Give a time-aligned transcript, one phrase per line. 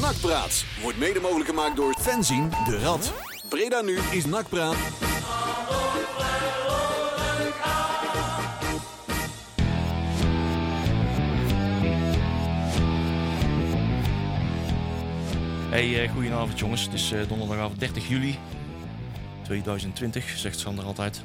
[0.00, 3.12] Nakpraat wordt mede mogelijk gemaakt door Fenzin de Rad.
[3.48, 4.74] Breda nu is Nakpraat.
[15.70, 16.82] Hey, eh, goedenavond jongens.
[16.82, 18.38] Het is eh, donderdagavond 30 juli
[19.42, 21.22] 2020, zegt Sander altijd.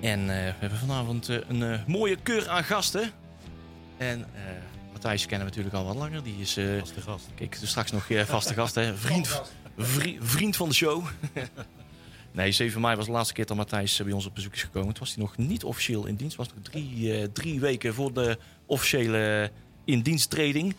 [0.00, 3.10] En eh, we hebben vanavond een mooie keur aan gasten.
[3.96, 4.26] En
[5.02, 6.22] Matthijs kennen we natuurlijk al wat langer.
[6.22, 7.26] Die is, eh, Vaste gast.
[7.34, 8.96] kijk, dus straks nog eh, vaste gast, hè?
[8.96, 9.42] Vriend,
[9.76, 11.04] vri- vriend van de show.
[12.32, 14.62] nee, 7 mei was de laatste keer dat Matthijs eh, bij ons op bezoek is
[14.62, 14.88] gekomen.
[14.94, 16.36] Toen was hij nog niet officieel in dienst.
[16.36, 19.50] was nog drie, eh, drie weken voor de officiële
[19.84, 20.76] indiensttreding.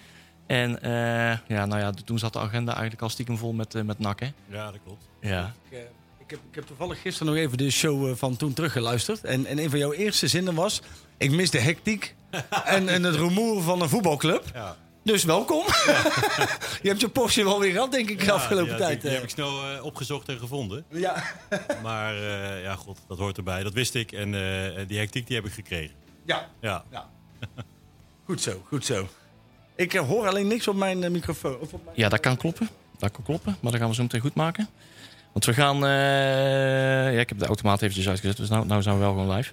[0.47, 3.81] En eh, ja, nou ja, toen zat de agenda eigenlijk al stiekem vol met, eh,
[3.83, 4.33] met nakken.
[4.47, 5.05] Ja, dat klopt.
[5.21, 5.53] Ja.
[5.69, 5.77] Ik,
[6.29, 9.23] ik, heb, ik heb toevallig gisteren nog even de show eh, van toen teruggeluisterd.
[9.23, 10.81] En, en een van jouw eerste zinnen was...
[11.17, 12.15] Ik mis de hectiek
[12.65, 14.43] en, en het rumoer van een voetbalclub.
[14.53, 14.77] Ja.
[15.03, 15.63] Dus welkom.
[16.83, 18.91] je hebt je portie wel weer gehad, denk ik, de afgelopen ja, tijd.
[18.91, 19.15] Die, die eh.
[19.15, 20.85] heb ik snel eh, opgezocht en gevonden.
[20.89, 21.23] Ja.
[21.83, 23.63] Maar eh, ja, god, dat hoort erbij.
[23.63, 24.11] Dat wist ik.
[24.11, 25.95] En eh, die hectiek die heb ik gekregen.
[26.25, 26.85] ja, Ja.
[28.25, 29.07] goed zo, goed zo.
[29.75, 31.59] Ik hoor alleen niks op mijn microfoon.
[31.59, 31.95] Of op mijn...
[31.97, 32.69] ja, dat kan kloppen.
[32.97, 34.69] Dat kan kloppen, maar dat gaan we zo meteen goed maken.
[35.31, 35.75] Want we gaan...
[35.85, 39.35] eh, ja, ik heb de automaat eventjes uitgezet, dus nou, nou zijn we wel gewoon
[39.35, 39.51] live.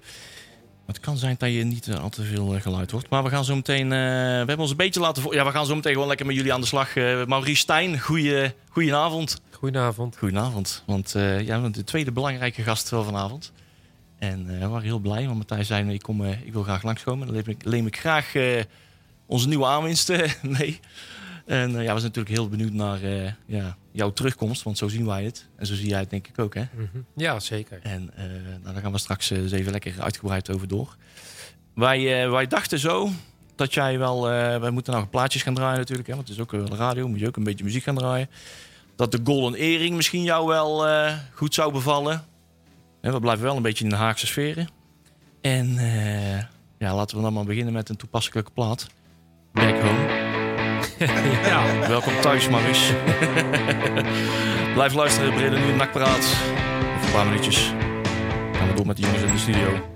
[0.86, 3.08] Maar het kan zijn dat je niet eh, al te veel eh, geluid hoort.
[3.08, 3.88] Maar we gaan zo meteen...
[3.88, 5.22] we hebben ons een beetje laten...
[5.30, 6.94] Ja, we gaan zo meteen gewoon lekker met jullie aan de slag.
[7.26, 9.40] Maurice Stijn, goeie, goedenavond.
[9.50, 10.16] Goedenavond.
[10.18, 10.82] Goedenavond.
[10.86, 13.52] Want ja, de tweede belangrijke gast van vanavond.
[14.18, 15.92] En we waren heel blij, want Matthijs zei...
[15.92, 17.26] Ik, kom, ik wil graag langskomen.
[17.26, 18.32] Dan leem ik, ik graag
[19.26, 20.80] onze nieuwe aanwinst eh, mee.
[21.46, 24.62] En eh, ja, we zijn natuurlijk heel benieuwd naar eh, ja, jouw terugkomst.
[24.62, 25.48] Want zo zien wij het.
[25.56, 26.64] En zo zie jij het denk ik ook, hè?
[26.74, 26.98] Mhm.
[27.16, 27.80] Ja, zeker.
[27.82, 28.10] En
[28.62, 30.96] nou, daar gaan we straks eens even lekker uitgebreid over door.
[31.74, 33.10] Wij, wij dachten zo
[33.54, 34.22] dat jij wel...
[34.60, 36.08] wij moeten nou plaatjes gaan draaien natuurlijk.
[36.08, 37.08] Hè, want het is ook wel radio.
[37.08, 38.30] Moet je ook een beetje muziek gaan draaien.
[38.96, 40.86] Dat de Golden Earring misschien jou wel
[41.32, 42.24] goed zou bevallen.
[43.00, 44.68] En we blijven wel een beetje in de Haagse sferen.
[45.40, 45.74] En
[46.78, 48.86] ja, laten we dan maar beginnen met een toepasselijke plaat.
[49.52, 50.15] Back Home.
[50.98, 51.88] Ja.
[51.88, 52.94] Welkom thuis, Maurice.
[54.74, 56.36] Blijf luisteren, Brede nu Nakpraat.
[56.94, 57.72] Over een paar minuutjes
[58.52, 59.88] gaan we door met de jongens in de studio.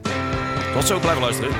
[0.73, 1.53] Tot zo, blijf luisteren.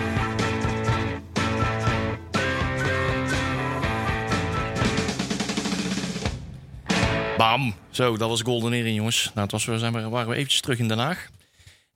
[7.37, 7.75] Bam!
[7.91, 9.25] Zo, dat was Golden Earring, jongens.
[9.25, 11.29] Nou, het was, we zijn, waren we eventjes terug in Den Haag.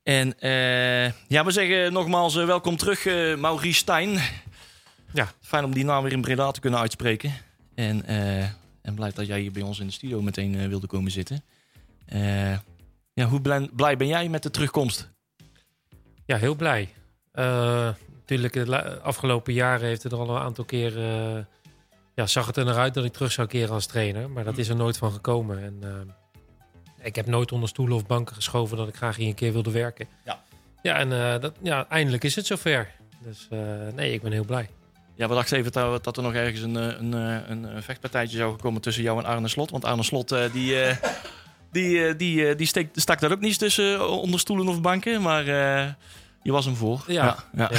[0.03, 4.19] En eh, ja, we zeggen nogmaals eh, welkom terug, eh, Maurice Stijn.
[5.15, 5.29] Ja.
[5.41, 7.33] Fijn om die naam weer in Breda te kunnen uitspreken.
[7.75, 8.43] En, eh,
[8.83, 11.43] en blij dat jij hier bij ons in de studio meteen eh, wilde komen zitten.
[12.07, 12.53] Eh,
[13.13, 15.13] ja, hoe blij, blij ben jij met de terugkomst?
[16.27, 16.89] ja, heel blij.
[17.33, 20.99] Natuurlijk, de afgelopen jaren heeft het er al een aantal keer...
[22.15, 24.31] ja, zag het er naar uit dat ik terug zou keren als trainer.
[24.31, 25.63] Maar dat is er nooit van gekomen.
[25.63, 26.15] En,
[27.03, 29.71] ik heb nooit onder stoelen of banken geschoven dat ik graag hier een keer wilde
[29.71, 30.07] werken.
[30.25, 30.43] Ja.
[30.83, 32.95] Ja, en dat, ja, eindelijk is het zover.
[33.19, 33.49] Dus
[33.95, 34.69] nee, ik ben heel blij.
[35.17, 37.83] Ja, we dachten even dat, dat er nog ergens een, eh, een, eh, een, een
[37.83, 39.71] vechtpartijtje zou komen tussen jou en Arne Slot.
[39.71, 40.97] Want Arne Slot, eh, die, eh,
[41.73, 44.81] die, eh, die, eh, die steekt, stak daar ook niet tussen eh, onder stoelen of
[44.81, 45.23] banken.
[45.23, 45.89] Maar eh,
[46.43, 47.05] je was hem voor.
[47.07, 47.37] Ja.
[47.57, 47.71] ja.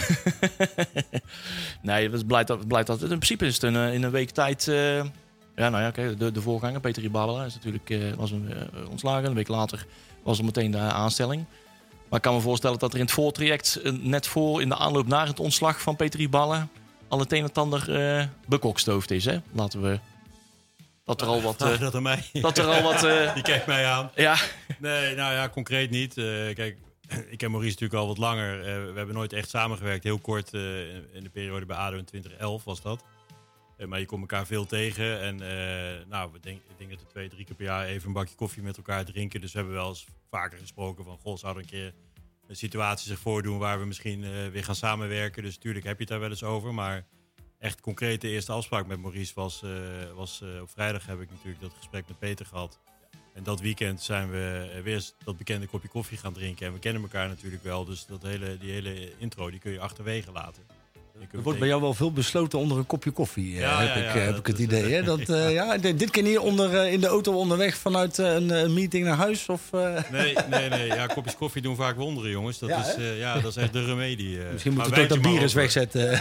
[1.82, 3.02] nee, het is blij dat, blij dat...
[3.02, 4.68] In principe is het een, eh, in een week tijd...
[4.68, 4.96] eh,
[5.56, 8.90] ja, nou ja, oké, de, de voorganger, Peter Ribala, is natuurlijk eh, was een, eh,
[8.90, 9.26] ontslagen.
[9.26, 9.86] Een week later
[10.24, 11.46] was er meteen de aanstelling.
[12.10, 14.78] Maar ik kan me voorstellen dat er in het voortraject, eh, net voor in de
[14.78, 16.68] aanloop naar het ontslag van Peter Ribala,
[17.08, 19.26] al het een en ander eh bekokstoofd is.
[19.26, 19.38] Hè?
[19.52, 20.00] Laten we.
[21.04, 21.62] Dat er al wat.
[21.62, 22.24] eh, Vraag dat mij.
[22.34, 23.04] dat er al wat.
[23.04, 24.12] eh, Die kijkt mij aan.
[24.16, 24.38] ja,
[24.80, 26.18] Nee, nou ja, concreet niet.
[26.18, 26.78] Eh, kijk,
[27.30, 28.60] ik ken Maurice natuurlijk al wat langer.
[28.60, 30.04] Eh, we hebben nooit echt samengewerkt.
[30.04, 33.04] Heel kort eh, in de periode bij ADO in 2011 was dat.
[33.78, 35.22] Eh, maar je komt elkaar veel tegen.
[35.22, 38.08] En eh, nou, we denk, ik denk dat we twee, drie keer per jaar even
[38.08, 39.42] een bakje koffie met elkaar drinken.
[39.42, 41.18] Dus we hebben wel eens vaker gesproken van...
[41.22, 41.94] Goh, zou er een keer
[42.48, 45.44] situatie zich voordoen waar we misschien eh, weer gaan samenwerken.
[45.44, 46.74] Dus natuurlijk heb je het daar wel eens over.
[46.74, 47.06] Maar
[47.60, 49.64] echt concreet de eerste afspraak met Maurice was...
[49.64, 49.70] eh,
[50.16, 52.80] was eh, op vrijdag heb ik natuurlijk dat gesprek met Peter gehad.
[53.34, 56.68] En dat weekend zijn we weer dat bekende kopje koffie gaan drinken.
[56.68, 57.86] En we kennen elkaar natuurlijk wel.
[57.86, 60.64] Dus dat hele, die hele intro die kun je achterwege laten.
[61.32, 63.96] Er wordt bij jou wel veel besloten onder een kopje koffie, eh, Ja, heb, ja,
[63.96, 64.94] ik, ja, eh, heb ik het idee.
[64.94, 65.04] Hè?
[65.04, 69.16] Dat, eh, ja, dit keer niet onder, in de auto onderweg vanuit een, meeting naar
[69.18, 69.50] huis?
[69.50, 69.62] Of,
[70.12, 70.86] Nee, nee, nee.
[70.88, 72.60] Ja, kopjes koffie doen vaak wonderen, jongens.
[72.60, 74.38] Dat, Ja, is, ja, dat is echt de remedie.
[74.52, 76.20] Misschien Maar moet het ook dat bier eens wegzetten.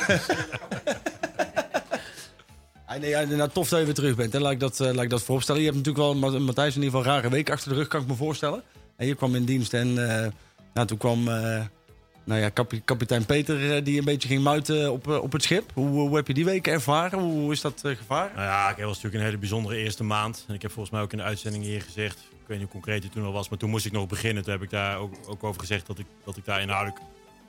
[2.87, 4.33] Ah, nee, ja, nou, tof dat je weer terug bent.
[4.33, 4.39] Hè.
[4.39, 5.61] Laat, ik dat, eh, laat ik dat vooropstellen.
[5.61, 7.89] Je hebt natuurlijk wel, Ma- Matthijs, in ieder geval een rare week achter de rug,
[7.89, 8.63] kan ik me voorstellen.
[8.97, 9.95] En je kwam in dienst en
[10.75, 11.29] nou, toen kwam,
[12.25, 15.43] nou ja, kapi- kapitein Peter eh, die een beetje ging muiten op, eh, op het
[15.43, 15.71] schip.
[15.75, 17.19] Hoe, hoe heb je die weken ervaren?
[17.19, 18.31] Hoe, is dat eh, gevaar?
[18.35, 20.45] Nou ja, het was natuurlijk een hele bijzondere eerste maand.
[20.49, 22.81] En ik heb volgens mij ook in de uitzending hier gezegd, ik weet niet hoe
[22.81, 24.43] concreet het toen al was, maar toen moest ik nog beginnen.
[24.43, 27.01] Toen heb ik daar ook, ook over gezegd dat ik, dat ik daar inhoudelijk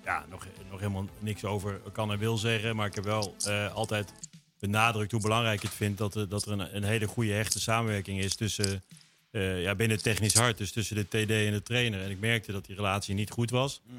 [0.05, 2.75] ja, nog, nog helemaal niks over kan en wil zeggen.
[2.75, 3.35] Maar ik heb wel
[3.73, 4.13] altijd
[4.59, 7.59] benadrukt hoe belangrijk ik het vind dat, er- dat er een, een hele goede hechte
[7.59, 8.83] samenwerking is tussen,
[9.31, 12.01] ja, binnen het technisch hart, dus tussen de TD en de trainer.
[12.01, 13.81] En ik merkte dat die relatie niet goed was.
[13.87, 13.93] Ik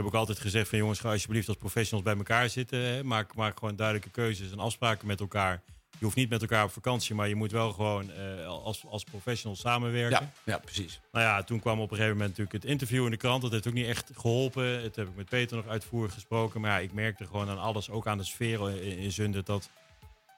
[0.00, 2.78] heb ook altijd gezegd van jongens, ga alsjeblieft als professionals bij elkaar zitten.
[2.78, 3.04] Hè.
[3.04, 5.62] Maak, maak gewoon duidelijke keuzes en afspraken met elkaar.
[5.98, 9.04] Je hoeft niet met elkaar op vakantie, maar je moet wel gewoon eh, als, als
[9.04, 10.20] professionals samenwerken.
[10.20, 11.00] Ja, ja, precies.
[11.12, 13.42] Nou ja, toen kwam op een gegeven moment natuurlijk het interview in de krant.
[13.42, 14.82] Dat heeft ook niet echt geholpen.
[14.82, 16.60] Het heb ik met Peter nog uitvoerig gesproken.
[16.60, 19.70] Maar ja, ik merkte gewoon aan alles, ook aan de sfeer in, in Zundert, dat,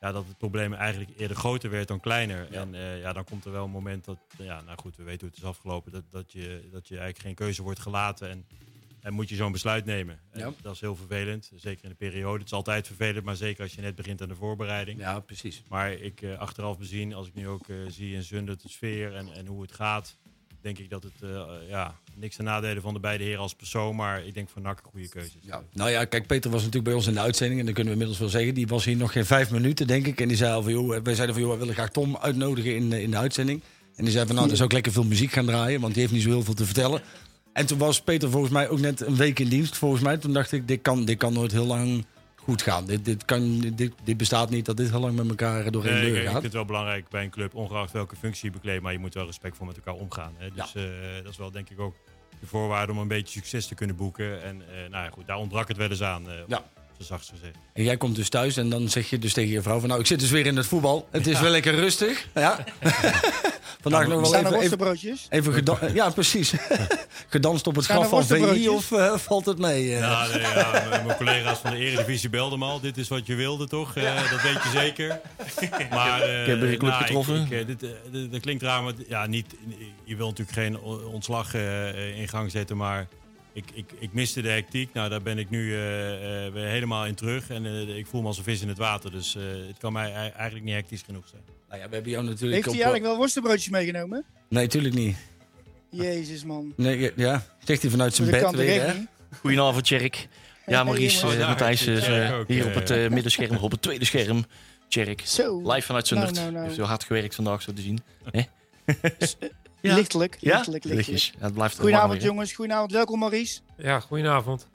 [0.00, 2.53] ja, dat het probleem eigenlijk eerder groter werd dan kleiner.
[2.53, 5.20] En eh, ja, dan komt er wel een moment dat, ja, nou goed, we weten
[5.20, 5.93] hoe het is afgelopen.
[5.93, 8.31] Dat, dat, je, dat je eigenlijk geen keuze wordt gelaten.
[8.31, 8.47] En,
[9.02, 10.20] en moet je zo'n besluit nemen.
[10.31, 10.52] En Ja.
[10.62, 12.38] Dat is heel vervelend, zeker in de periode.
[12.38, 14.99] Het is altijd vervelend, maar zeker als je net begint aan de voorbereiding.
[14.99, 15.62] Ja, precies.
[15.69, 19.14] Maar ik eh, achteraf bezien, als ik nu ook eh, zie in Zundert de sfeer
[19.14, 20.16] en, en hoe het gaat,
[20.60, 23.96] denk ik dat het eh, ja, niks ten nadele van de beide heren als persoon,
[23.96, 25.46] maar ik denk van NAC een goede keuze is.
[25.46, 25.62] Ja.
[25.72, 27.60] Nou ja, kijk, Peter was natuurlijk bij ons in de uitzending.
[27.60, 28.54] En dan kunnen we inmiddels wel zeggen.
[28.54, 30.20] Die was hier nog geen vijf minuten, denk ik.
[30.20, 32.76] En die zei al van, joh, wij zeiden van, joh, we willen graag Tom uitnodigen
[32.76, 33.62] in, in de uitzending.
[33.96, 35.81] En die zei van, nou, dan zou ik lekker veel muziek gaan draaien.
[35.81, 37.02] Want die heeft niet zo heel veel te vertellen.
[37.52, 40.16] En toen was Peter volgens mij ook net een week in dienst, volgens mij.
[40.16, 42.04] Toen dacht ik, dit kan, dit kan nooit heel lang
[42.37, 42.87] goed gaan.
[42.87, 46.06] Dit, dit, kan, dit, dit bestaat niet dat dit heel lang met elkaar doorheen Nee,
[46.06, 46.32] ik, deur ik gaat.
[46.32, 49.14] vind het wel belangrijk bij een club, ongeacht welke functie je bekleedt, maar je moet
[49.14, 50.32] wel respectvol met elkaar omgaan.
[50.37, 50.50] Hè?
[50.54, 50.82] Dus eh,
[51.22, 51.94] dat is wel denk ik ook
[52.40, 54.43] de voorwaarde om een beetje succes te kunnen boeken.
[54.43, 56.64] En eh, nou ja, goed, daar ontbrak het wel eens aan, eh Ja.
[57.02, 57.54] Zo zacht gezegd.
[57.72, 59.88] En jij komt dus thuis en dan zeg je dus tegen je vrouw van...
[59.88, 61.08] nou, ik zit dus weer in het voetbal.
[61.10, 62.26] Het is wel lekker rustig.
[62.34, 62.64] Ja.
[63.82, 65.26] Vandaag nog wel Staan er even, even, worstenbroodjes?
[65.31, 66.52] even geda- Ja, precies.
[67.28, 69.93] Gedanst op het er graf van VI of eh, valt het mee?
[69.94, 69.99] eh?
[70.00, 72.81] Ja, nee, ja, mijn collega's van de Eredivisie belden me al.
[72.81, 73.96] Dit is wat je wilde, toch?
[73.96, 75.20] Eh, dat weet je zeker.
[75.90, 77.43] Maar, Ik heb club nou, getroffen.
[77.43, 77.81] ik- ik, dit,
[78.12, 79.54] dit- dat klinkt raar, maar ja, niet,
[80.04, 80.81] je wil natuurlijk geen
[81.12, 82.76] ontslag eh, in gang zetten.
[82.76, 83.06] Maar
[83.52, 84.93] ik, ik, ik miste de hectiek.
[84.93, 87.49] Nou, daar ben ik nu eh, eh, weer helemaal in terug.
[87.50, 89.10] En eh, ik voel me als een vis in het water.
[89.10, 91.43] Dus eh, het kan mij ei- eigenlijk niet hectisch genoeg zijn.
[91.69, 92.81] Nou ja, we hebben jou natuurlijk Heeft hij op...
[92.81, 94.25] eigenlijk wel worstenbroodjes meegenomen?
[94.49, 95.16] Nee, tuurlijk niet.
[95.90, 96.72] Jezus, man.
[96.76, 98.94] Nee, ja, zegt hij vanuit zijn bed weer, hè?
[99.40, 100.28] Goedenavond, Tjerk.
[100.66, 104.44] Ja, Maurice, Oh, Matthijs is eh, hier op het eh, middenscherm, op het tweede scherm.
[104.88, 105.22] Tjerk,
[105.64, 106.31] live vanuit Zundert.
[106.31, 106.64] Nou, nou, nou.
[106.64, 107.99] Heeft heel hard gewerkt vandaag, zo te zien.
[109.82, 109.94] Ja.
[109.94, 110.55] Lichtelijk, Ja?
[110.55, 111.08] lichtelijk, lichtelijk.
[111.08, 111.32] Lichtjes.
[111.38, 112.52] Ja, het blijft Goedenavond, weer, jongens.
[112.52, 112.93] Goedenavond.
[112.93, 113.61] Welkom, Maurice.
[113.76, 114.69] Ja, goedenavond.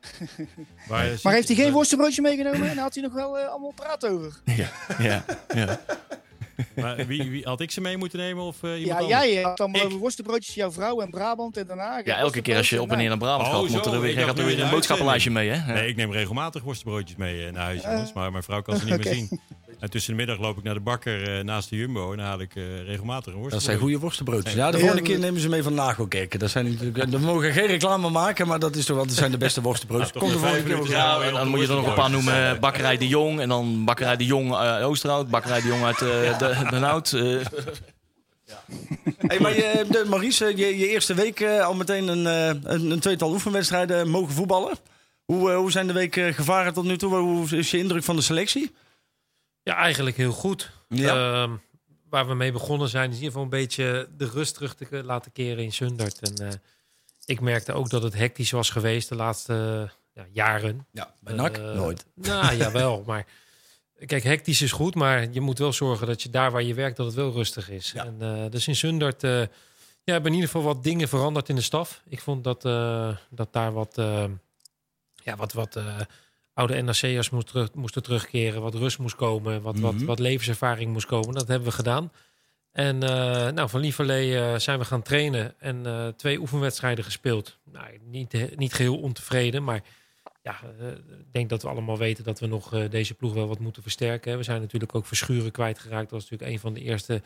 [0.88, 2.60] Maar, Maar heeft hij geen worstenbroodje meegenomen?
[2.68, 4.40] En daar had hij nog wel eh, allemaal praat over.
[4.56, 5.80] Ja, ja, ja.
[6.76, 9.22] Maar wie, wie, had ik ze mee moeten nemen of iemand Ja, anders?
[9.24, 9.86] jij had allemaal Ik?
[9.86, 10.54] over worstenbroodjes.
[10.54, 12.00] Jouw vrouw en Brabant en daarna.
[12.04, 14.18] ja, elke keer als je op en neer naar Brabant Oh, gaat, moet er weer,
[14.24, 15.72] gaat er weer een boodschappenlijstje mee, hè?
[15.72, 15.78] Ja.
[15.78, 18.12] Nee, ik neem regelmatig worstenbroodjes mee eh, naar huis, jongens.
[18.12, 19.40] Maar mijn vrouw kan ze niet meer zien.
[19.84, 22.10] En tussen de middag loop ik naar de bakker eh, naast de Jumbo.
[22.10, 24.54] En dan haal ik eh, regelmatig een Dat zijn goede worstenbroodjes.
[24.54, 26.38] Ja, de volgende keer nemen ze mee van Nagelkerken.
[26.38, 29.30] Dat zijn natuurlijk, we mogen geen reclame maken, maar dat is toch wel, dat zijn
[29.30, 30.10] de beste worstenbroodjes.
[30.12, 32.60] Ja, Kom de volgende keer Ja, en dan moet je er nog een paar noemen.
[32.60, 35.28] Bakkerij de Jong en dan Bakkerij de Jong uit Oosterhout.
[35.30, 37.12] Bakkerij de Jong uit eh, de, de Nout.
[37.12, 37.36] eh.
[39.18, 42.90] Hey, maar je, de, Maurice, je, je eerste week eh, al meteen een, eh, een,
[42.90, 44.72] een tweetal oefenwedstrijden mogen voetballen.
[45.24, 47.14] Hoe, eh, hoe zijn de weken gevaren tot nu toe?
[47.16, 48.70] Hoe is je indruk van de selectie?
[49.64, 50.70] Ja, eigenlijk heel goed.
[50.88, 51.42] Ja.
[51.42, 51.56] Ehm,
[52.08, 55.04] waar we mee begonnen zijn, is in ieder geval een beetje de rust terug te
[55.04, 56.18] laten keren in Sundert.
[56.18, 56.54] En eh,
[57.24, 60.86] ik merkte ook dat het hectisch was geweest de laatste ja, jaren.
[60.90, 61.56] Ja, bij NAC?
[61.56, 62.06] Eh, Nooit.
[62.14, 63.02] Nou, jawel.
[63.06, 63.26] Maar
[64.06, 66.96] kijk, hectisch is goed, maar je moet wel zorgen dat je daar waar je werkt,
[66.96, 67.92] dat het wel rustig is.
[67.92, 68.04] Ja.
[68.04, 71.62] En eh, dus in Sundert ja, hebben in ieder geval wat dingen veranderd in de
[71.62, 72.02] staf.
[72.08, 72.62] Ik vond dat,
[73.30, 73.94] dat daar wat,
[75.14, 75.78] ja, wat, wat
[76.54, 80.04] oude NAC'ers moest terug, moesten terugkeren, wat rust moest komen, wat, wat, Mhm.
[80.04, 81.34] wat levenservaring moest komen.
[81.34, 82.12] Dat hebben we gedaan.
[82.72, 87.58] En eh, nou, van Lieverlee eh, zijn we gaan trainen en eh, twee oefenwedstrijden gespeeld.
[87.72, 89.82] Nou, niet, niet geheel ontevreden, maar
[90.42, 90.60] ja,
[91.18, 94.30] ik denk dat we allemaal weten dat we nog deze ploeg wel wat moeten versterken.
[94.30, 94.36] hè.
[94.36, 96.10] We zijn natuurlijk ook Verschuren kwijtgeraakt.
[96.10, 97.22] Dat was natuurlijk een van de eerste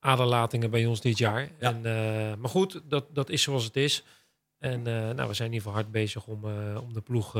[0.00, 1.40] aderlatingen bij ons dit jaar.
[1.60, 1.72] Ja.
[1.82, 4.04] En, maar goed, dat, dat is zoals het is.
[4.58, 6.44] En nou, we zijn in ieder geval hard bezig om,
[6.80, 7.32] om de ploeg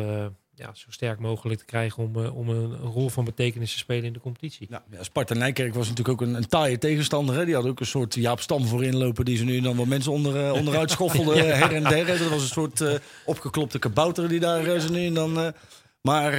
[0.59, 4.05] ja, zo sterk mogelijk te krijgen om, eh, om een, rol van betekenis te spelen
[4.05, 4.67] in de competitie.
[4.71, 7.37] Ja, ja, Sparta Nijkerk was natuurlijk ook een, een taaie tegenstander.
[7.37, 7.45] Hè?
[7.45, 9.25] Die had ook een soort Jaap Stam voor inlopen.
[9.25, 12.07] Die ze nu dan wat mensen onder, eh, onderuit schoffelden eh, her en der.
[12.07, 15.55] Dat was een soort eh, opgeklopte kabouter die daar zo nu en dan...
[16.01, 16.37] maar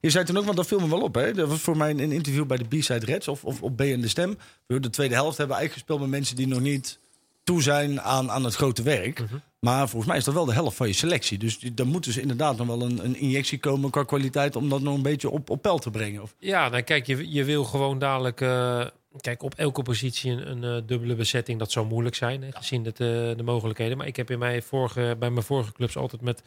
[0.00, 1.14] je zei toen ook, want dat viel me wel op.
[1.14, 1.32] Hè?
[1.32, 4.00] Dat was voor mij een interview bij de B-Side Reds of, of op B en
[4.00, 4.38] de Stem.
[4.66, 6.98] De tweede helft hebben we eigenlijk gespeeld met mensen die nog niet
[7.44, 9.24] toe zijn aan, aan het grote werk.
[9.60, 11.38] Maar volgens mij is dat wel de helft van je selectie.
[11.38, 14.56] Dus dan moet dus inderdaad nog wel een, een injectie komen qua kwaliteit...
[14.56, 16.22] om dat nog een beetje op, op peil te brengen.
[16.22, 18.40] Of, Ja, nou kijk, je, je wil gewoon dadelijk...
[18.40, 18.86] eh,
[19.20, 21.58] kijk, op elke positie een, een eh, dubbele bezetting.
[21.58, 23.96] Dat zou moeilijk zijn, hè, gezien het, eh, de mogelijkheden.
[23.96, 26.42] Maar ik heb in mijn vorige, bij mijn vorige clubs altijd met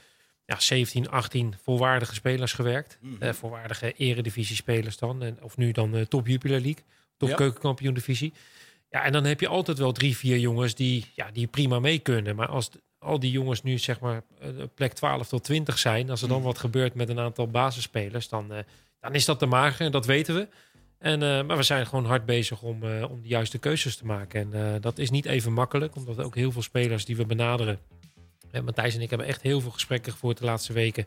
[0.46, 2.98] ja, 17, 18 volwaardige spelers gewerkt.
[3.20, 5.24] Eh, volwaardige eredivisie-spelers dan.
[5.24, 6.84] En, of nu dan top Jupiler League,
[7.18, 7.36] top Ja.
[7.36, 8.34] keukenkampioen divisie.
[8.89, 12.00] Ja, en dan heb je altijd wel drie, vier jongens die, ja, die prima mee
[12.00, 12.36] kunnen.
[12.36, 12.70] Maar als
[13.01, 16.10] al die jongens nu zeg maar eh, plek 12 tot 20 zijn...
[16.10, 18.29] als er dan wat gebeurt met een aantal basisspelers...
[18.29, 18.63] dan, eh,
[19.00, 20.48] dan is dat te mager dat weten we.
[20.98, 24.53] En, eh, maar we zijn gewoon hard bezig om, om de juiste keuzes te maken.
[24.53, 27.79] En dat is niet even makkelijk, omdat ook heel veel spelers die we benaderen.
[28.51, 31.05] En Matthijs en ik hebben echt heel veel gesprekken gevoerd de laatste weken.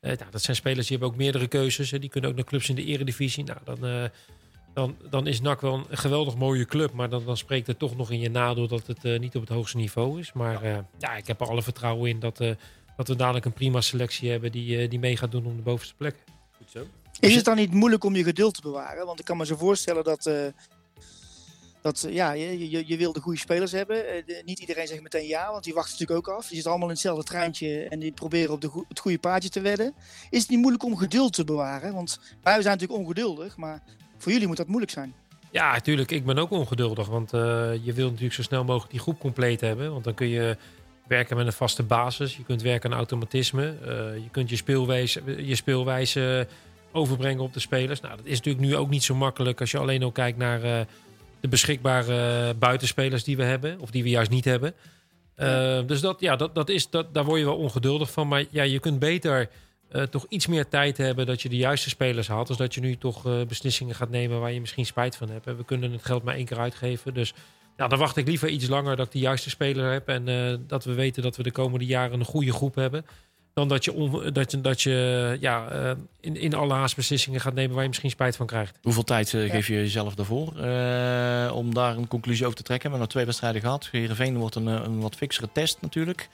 [0.00, 1.90] Nou, dat zijn spelers die hebben ook meerdere keuzes.
[1.90, 1.98] Hè.
[1.98, 3.44] Die kunnen ook naar clubs in de eredivisie.
[3.44, 4.10] Nou, dan,
[4.74, 6.92] dan, dan is NAC wel een geweldig mooie club.
[6.92, 9.40] Maar dan, dan spreekt het toch nog in je nadeel dat het eh, niet op
[9.40, 10.32] het hoogste niveau is.
[10.32, 12.50] Maar eh, ja, ik heb er alle vertrouwen in dat, eh,
[12.96, 15.62] dat we dadelijk een prima selectie hebben die, eh, die mee gaat doen om de
[15.62, 16.14] bovenste plek.
[16.56, 16.86] Goed zo.
[17.20, 19.06] Is het dan niet moeilijk om je geduld te bewaren?
[19.06, 20.46] Want ik kan me zo voorstellen dat, eh,
[21.82, 23.96] dat ja, je, je, je wil de goede spelers hebben.
[24.26, 26.42] De- niet iedereen zegt meteen ja, want die wachten natuurlijk ook af.
[26.42, 29.60] Die zitten allemaal in hetzelfde treintje en die proberen op de het goede paadje te
[29.60, 29.94] wedden.
[30.30, 31.94] Is het niet moeilijk om geduld te bewaren?
[31.94, 33.82] Want wij zijn natuurlijk ongeduldig, maar
[34.24, 35.14] voor jullie moet dat moeilijk zijn.
[35.50, 36.10] Ja, natuurlijk.
[36.10, 37.06] Ik ben ook ongeduldig.
[37.06, 37.40] Want eh,
[37.82, 39.92] je wilt natuurlijk zo snel mogelijk die groep compleet hebben.
[39.92, 40.56] Want dan kun je
[41.06, 42.36] werken met een vaste basis.
[42.36, 43.74] Je kunt werken aan automatisme.
[43.82, 46.46] Eh, je kunt je speelwijze, je speelwijze
[46.92, 48.00] overbrengen op de spelers.
[48.00, 50.62] Nou, dat is natuurlijk nu ook niet zo makkelijk als je alleen al kijkt naar
[50.62, 50.80] eh,
[51.40, 53.80] de beschikbare buitenspelers die we hebben.
[53.80, 54.74] Of die we juist niet hebben.
[55.86, 58.28] Dus dat, ja, dat, dat is, dat, daar word je wel ongeduldig van.
[58.28, 59.48] Maar ja, je kunt beter
[59.94, 62.46] eh, toch iets meer tijd hebben dat je de juiste spelers haalt.
[62.46, 65.46] Dus dat je nu toch eh, beslissingen gaat nemen waar je misschien spijt van hebt.
[65.46, 67.14] En we kunnen het geld maar één keer uitgeven.
[67.14, 67.34] Dus
[67.76, 70.08] ja, dan wacht ik liever iets langer dat ik de juiste speler heb.
[70.08, 73.06] En eh, dat we weten dat we de komende jaren een goede groep hebben.
[73.52, 77.40] Dan dat je, on- dat je, dat je ja, eh, in, in alle haast beslissingen
[77.40, 78.78] gaat nemen waar je misschien spijt van krijgt.
[78.82, 82.90] Hoeveel tijd geef je jezelf daarvoor eh, om daar een conclusie over te trekken?
[82.90, 83.88] We hebben nog twee wedstrijden gehad.
[83.92, 86.28] Heerenveen wordt een, een wat fixere test natuurlijk.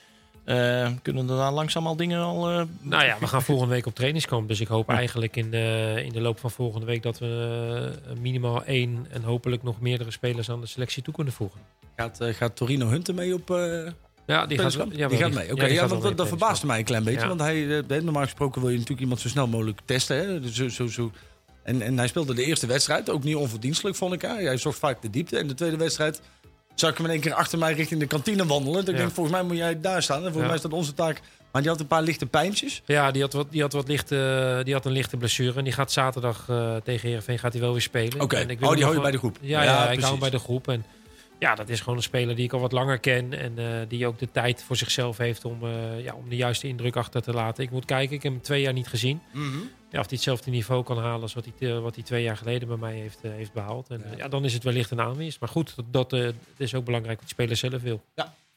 [0.45, 2.49] Eh, kunnen er daar langzaam al dingen al...
[2.49, 4.47] eh, Nou ja, we gaan volgende week op trainingskamp.
[4.47, 8.15] Dus ik hoop eigenlijk in de, in de loop van volgende week dat we eh,
[8.21, 11.59] minimaal één en hopelijk nog meerdere spelers aan de selectie toe kunnen voegen.
[11.95, 13.51] Gaat, eh, gaat Torino Hunter mee op...
[13.51, 13.87] eh,
[14.25, 15.51] Ja, die gaat, ja, die gaat mee.
[15.51, 17.19] Oké, ja, want dat, verbaasde mij een klein beetje.
[17.19, 17.27] Ja.
[17.27, 20.17] Want hij, eh, normaal gesproken wil je natuurlijk iemand zo snel mogelijk testen.
[20.17, 20.39] Hè?
[20.39, 21.11] Dus zo, zo, zo.
[21.63, 24.21] En, en hij speelde de eerste wedstrijd, ook niet onverdienstelijk vond ik.
[24.21, 24.27] Hè?
[24.27, 25.37] Hij zocht vaak de diepte.
[25.37, 26.21] En de tweede wedstrijd
[26.75, 28.81] zag ik hem in één keer achter mij richting de kantine wandelen.
[28.81, 28.93] Ik Ja.
[28.93, 30.15] denk, volgens mij moet jij daar staan.
[30.17, 30.47] En volgens Ja.
[30.47, 31.21] mij is dat onze taak.
[31.51, 32.81] Maar die had een paar lichte pijntjes.
[32.85, 35.57] Ja, die had, wat, die, had wat lichte, die had een lichte blessure.
[35.57, 38.21] En die gaat zaterdag eh, tegen Heerenveen gaat hij wel weer spelen.
[38.21, 39.37] Oké, En ik wil oh, die hou je bij de groep.
[39.41, 40.67] Ja, ja, ik hou hem bij de groep.
[40.67, 40.85] En
[41.41, 43.33] ja, dat is gewoon een speler die ik al wat langer ken.
[43.39, 46.67] En eh, die ook de tijd voor zichzelf heeft om, eh, ja, om de juiste
[46.67, 47.63] indruk achter te laten.
[47.63, 49.21] Ik moet kijken, ik heb hem twee jaar niet gezien.
[49.33, 49.57] Mhm.
[49.89, 52.67] Ja, of hij hetzelfde niveau kan halen als wat hij, wat hij twee jaar geleden
[52.67, 53.87] bij mij heeft, eh, heeft behaald.
[53.89, 54.17] En ja.
[54.17, 55.39] ja, dan is het wellicht een aanwinst.
[55.39, 58.01] Maar goed, dat, dat het is ook belangrijk wat de speler zelf wil.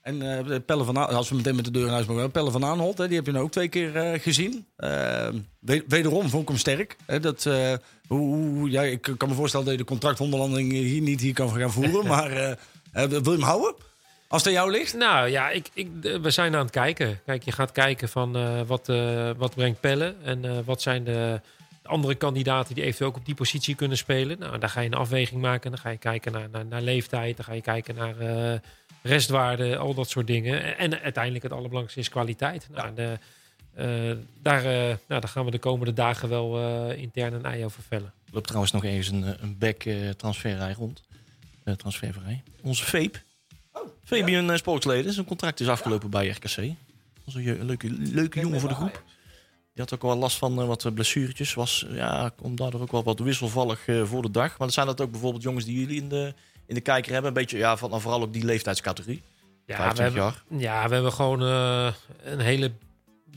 [0.01, 2.51] En eh, Pelle van Aan- als we meteen met de deur in huis mogen, Pelle
[2.51, 4.67] van Aanholt, hè, die heb je nou ook twee keer gezien.
[4.77, 4.89] Eh,
[5.59, 6.97] we- wederom vond ik hem sterk.
[7.07, 7.45] Hè, dat,
[8.09, 11.51] hoe, hoe, ja, ik kan me voorstellen dat je de contractonderhandeling hier niet hier kan
[11.51, 12.07] gaan voeren.
[12.15, 12.59] maar
[12.95, 13.75] eh, wil je hem houden?
[14.29, 14.95] Als het aan jou ligt?
[14.95, 17.21] Nou ja, ik, ik, eh, we zijn aan het kijken.
[17.27, 21.05] Kijk, je gaat kijken van eh, wat, eh, wat brengt Pelle en eh, wat zijn
[21.05, 21.41] de
[21.83, 24.39] andere kandidaten die eventueel ook op die positie kunnen spelen.
[24.39, 25.71] Nou, daar ga je een afweging maken.
[25.71, 28.59] Dan ga je kijken naar, naar, naar leeftijd, dan ga je kijken naar eh,
[29.03, 30.63] restwaarde, al dat soort dingen.
[30.63, 32.69] En, en uiteindelijk het allerbelangrijkste is kwaliteit.
[32.71, 33.19] Nou, de,
[33.75, 34.73] eh, daar, eh,
[35.09, 38.13] nou, daar gaan we de komende dagen wel eh, intern een ei over vellen.
[38.27, 41.03] Er loopt trouwens nog eens een, een back eh, transferrij rond.
[41.65, 42.43] Eh transfervrij.
[42.63, 43.23] Onze Veep.
[44.05, 45.13] Fabian uh, Sportsleden.
[45.13, 46.57] Zijn contract is afgelopen bij RKC.
[46.57, 46.77] Een
[47.25, 49.03] een leuke, leuke jongen voor de groep.
[49.75, 51.55] Die had ook wel last van eh, wat eh, blessuretjes.
[51.55, 54.59] Was, ja, komt daardoor ook wel wat wisselvallig eh, voor de dag.
[54.59, 56.35] Maar zijn dat ook bijvoorbeeld jongens die jullie in de,
[56.67, 57.29] in de kijker hebben?
[57.29, 59.23] Een beetje, ja, van, nou, vooral ook die leeftijdscategorie.
[59.67, 60.83] Ja, 25 we hebben, jaar.
[60.83, 61.93] ja, we hebben gewoon eh,
[62.23, 62.73] een hele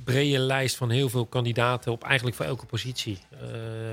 [0.03, 3.19] brede lijst van heel veel kandidaten op eigenlijk voor elke positie.
[3.31, 3.86] Eh, eh,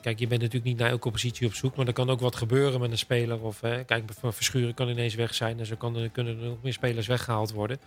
[0.00, 2.36] kijk, je bent natuurlijk niet naar elke positie op zoek, maar er kan ook wat
[2.36, 3.40] gebeuren met een speler.
[3.40, 6.72] Of eh, kijk, Verschuren kan ineens weg zijn en zo kan, kunnen er nog meer
[6.72, 7.78] spelers weggehaald worden.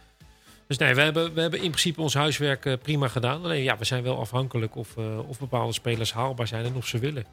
[0.68, 3.44] Dus nee, we hebben, we hebben in principe ons huiswerk eh, prima gedaan.
[3.44, 6.88] Alleen ja, we zijn wel afhankelijk of, eh, of bepaalde spelers haalbaar zijn en of
[6.88, 7.26] ze willen.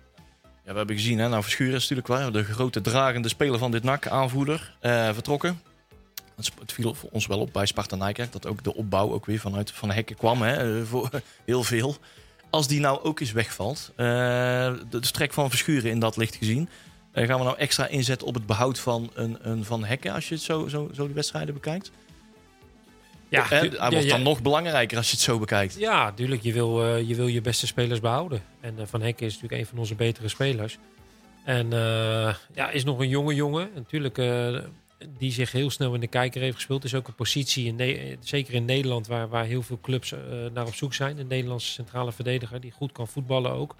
[0.64, 3.70] Ja, we hebben gezien, hè, nou Verschuren is natuurlijk wel de grote dragende speler van
[3.70, 5.60] dit NAC, aanvoerder, eh, vertrokken.
[6.36, 9.38] Het viel voor ons wel op bij Sparta Nijkerk dat ook de opbouw ook weer
[9.38, 11.10] vanuit Van Hekken kwam, hè, eh, voor
[11.44, 11.96] heel veel.
[12.50, 16.34] Als die nou ook eens wegvalt, eh, de, de strek van Verschuren in dat licht
[16.34, 16.68] gezien,
[17.12, 20.28] eh, gaan we nou extra inzetten op het behoud van een, een Van Hekken als
[20.28, 21.90] je het zo, zo, zo die wedstrijden bekijkt?
[23.28, 24.10] Ja, hij wordt ja.
[24.10, 25.74] dan nog belangrijker als je het zo bekijkt.
[25.78, 26.42] Ja, natuurlijk.
[26.42, 28.42] Je wil, eh, je wil je beste spelers behouden.
[28.60, 30.78] En Van Hekken is natuurlijk een van onze betere spelers.
[31.44, 31.70] En
[32.54, 33.70] ja, is nog een jonge jongen.
[33.74, 34.16] Natuurlijk,
[35.18, 36.84] die zich heel snel in de kijker heeft gespeeld.
[36.84, 40.18] Is ook een positie, in Ne- zeker in Nederland, waar, waar heel veel clubs eh,
[40.52, 41.18] naar op zoek zijn.
[41.18, 43.76] Een Nederlandse centrale verdediger die goed kan voetballen ook.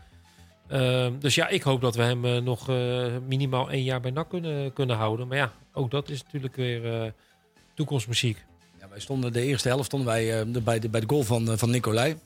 [0.69, 4.11] Ehm, dus ja, ik hoop dat we hem eh, nog eh, minimaal één jaar bij
[4.11, 5.29] NAC kunnen, kunnen houden.
[5.29, 7.11] Maar ja, ook dat is natuurlijk weer eh,
[7.75, 8.45] toekomstmuziek.
[8.81, 11.51] Ja, wij stonden de eerste helft stonden wij, eh, bij, de, bij de goal van,
[11.51, 12.17] eh, van Nicolai.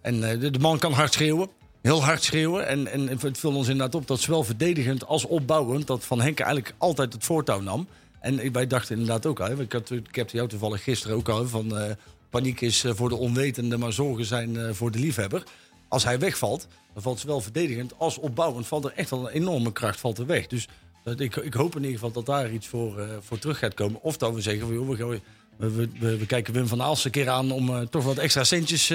[0.00, 1.48] En eh, de, de man kan hard schreeuwen.
[1.82, 2.66] Heel hard schreeuwen.
[2.68, 5.86] En, en het viel ons inderdaad op dat zowel verdedigend als opbouwend...
[5.86, 7.86] dat Van Henk eigenlijk altijd het voortouw nam.
[8.22, 9.60] En wij dachten inderdaad ook al...
[9.60, 11.78] Ik, ik heb jou toevallig gisteren ook al van...
[11.78, 11.90] eh,
[12.30, 15.42] paniek is eh, voor de onwetende, maar zorgen zijn eh, voor de liefhebber.
[15.88, 18.66] Als hij wegvalt, dan valt zowel verdedigend als opbouwend...
[18.66, 20.46] valt er echt wel een enorme kracht valt er weg.
[20.46, 20.68] Dus
[21.04, 24.02] dat, ik, ik hoop in ieder geval dat daar iets voor, voor terug gaat komen.
[24.02, 25.14] Of dat we zeggen, van, joh,
[25.56, 27.50] we, we, we, kijken Wim van Aalst een keer aan...
[27.50, 28.92] om toch wat extra centjes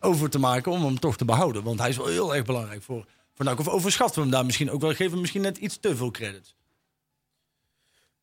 [0.00, 1.62] over te maken om hem toch te behouden.
[1.62, 3.58] Want hij is wel heel erg belangrijk voor, voor.
[3.58, 4.94] Of overschatten we hem daar misschien ook wel?
[4.94, 6.54] Geven we misschien net iets te veel credits?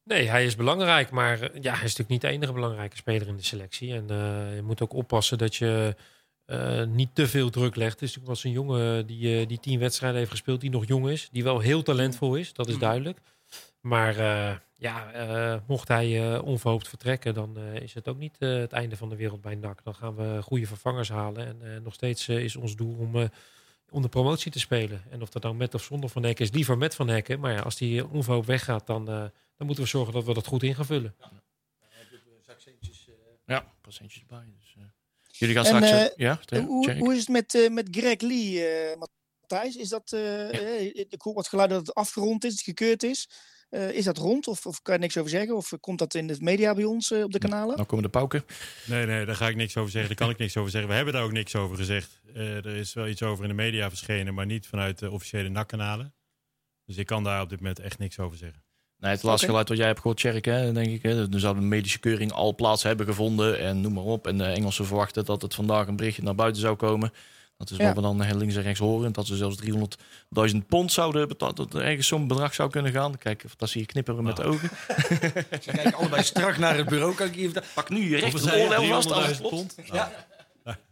[0.08, 3.28] Nee, hij is belangrijk, maar eh, ja, hij is natuurlijk niet de enige belangrijke speler
[3.28, 3.94] in de selectie.
[3.94, 5.96] En eh, je moet ook oppassen dat je
[6.46, 8.00] eh, niet te veel druk legt.
[8.00, 10.88] Het is natuurlijk wel eens een jongen die, die tien wedstrijden heeft gespeeld, die nog
[10.88, 13.20] jong is, die wel heel talentvol is, dat is duidelijk.
[13.82, 14.16] Maar
[14.76, 15.12] ja,
[15.68, 19.56] mocht hij onverhoopt vertrekken, dan is het ook niet het einde van de wereld bij
[19.56, 19.84] NAC.
[19.84, 21.48] Dan gaan we goede vervangers halen.
[21.48, 23.30] En nog steeds is ons doel om,
[23.90, 25.02] om de promotie te spelen.
[25.10, 27.40] En of dat dan met of zonder Van Hekken is, liever met Van Hekken.
[27.40, 30.64] Maar ja, als die onverhoopt weggaat, dan, dan moeten we zorgen dat we dat goed
[30.64, 31.16] in gaan vullen.
[33.46, 34.44] Ja, procentjes bij.
[34.60, 34.84] Dus, eh,
[35.28, 35.92] jullie gaan En, straks...
[35.92, 39.76] eh, eh, ja, hoe, hoe is het met, eh, met Greg Lee, eh, Matthijs?
[39.76, 43.30] Is dat, eh, eh, ik hoor wat geluid dat het afgerond is, gekeurd is.
[43.70, 45.56] Eh, is dat rond of, of kan je niks over zeggen?
[45.56, 47.76] Of komt dat in de media bij ons eh, op de kanalen?
[47.76, 48.46] Nou komen de pauken.
[48.86, 50.10] Nee, nee, daar ga ik niks over zeggen.
[50.16, 50.90] Daar kan ik niks over zeggen.
[50.90, 52.22] We hebben daar ook niks over gezegd.
[52.34, 55.50] Eh, er is wel iets over in de media verschenen, maar niet vanuit de officiële
[55.50, 56.14] NAC-kanalen.
[56.86, 58.64] Dus ik kan daar op dit moment echt niks over zeggen.
[59.00, 61.04] Nee, het laatste geluid wat jij hebt gehoord, Tjerk, hè, denk ik.
[61.04, 61.30] Hè.
[61.30, 64.28] Dan zou de medische keuring al plaats hebben gevonden en noem maar op.
[64.28, 67.14] En de Engelsen verwachten dat het vandaag een berichtje naar buiten zou komen.
[67.58, 67.86] Dat is Ja.
[67.86, 69.12] wat we dan links en rechts horen.
[69.12, 71.56] Dat ze zelfs 300.000 pond zouden betalen.
[71.56, 73.18] Dat er ergens zo'n bedrag zou kunnen gaan.
[73.18, 74.70] Kijk, dat zie je knipperen met de ogen.
[75.62, 77.16] Ze kijken allebei strak naar het bureau.
[77.16, 77.64] Kan ik hier?
[77.74, 78.64] Pak nu je Hoeveel rechter zei je?
[78.64, 79.12] oorlel vast.
[79.12, 79.56] als het 300.000 klopt.
[79.56, 79.92] pond?
[79.92, 80.10] Nou,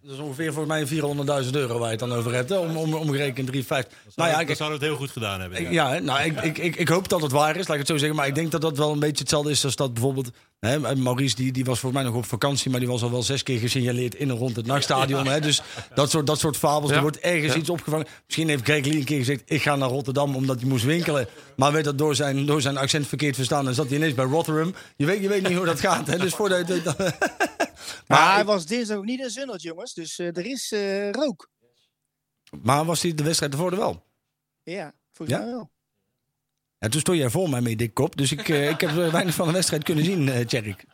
[0.01, 0.93] Dat is ongeveer voor mij 400.000
[1.51, 2.49] euro waar je het dan over hebt.
[2.49, 2.57] Hè?
[2.57, 3.97] Om, om, omgerekend 350.
[4.15, 5.59] Nou ja, zouden we het heel goed gedaan hebben.
[5.59, 5.99] Ik- ja.
[5.99, 8.15] Nou, ik, ik, ik, ik hoop dat het waar is, laat ik het zo zeggen.
[8.17, 10.29] Maar ik denk dat dat wel een beetje hetzelfde is als dat bijvoorbeeld...
[10.59, 12.71] Hè, Maurice die, die was voor mij nog op vakantie...
[12.71, 15.27] maar die was al wel zes keer gesignaleerd in en rond het nachtstadion.
[15.27, 15.61] Hè, dus
[15.93, 18.05] dat soort, dat soort fabels, er wordt ergens iets opgevangen.
[18.25, 19.41] Misschien heeft Greg Lee een keer gezegd...
[19.45, 21.27] ik ga naar Rotterdam omdat hij moest winkelen.
[21.55, 23.67] Maar werd dat door zijn, door zijn accent verkeerd verstaan...
[23.67, 24.73] en zat hij ineens bij Rotherham.
[24.95, 26.07] Je weet, je weet niet hoe dat gaat.
[26.07, 27.13] Hè, dus voor de, de- de-
[28.07, 29.93] Maar maar, hij was dinsdag ook niet in Zundert, jongens.
[29.93, 31.49] Dus eh, er is eh, rook.
[32.61, 34.03] maar was hij de wedstrijd ervoor er wel?
[34.63, 35.43] Ja, volgens Ja?
[35.43, 35.71] mij wel.
[36.77, 38.15] Ja, toen stond jij voor mij mee, dik kop.
[38.17, 40.85] Dus ik, eh, ik heb weinig van de wedstrijd kunnen zien, Tjerk.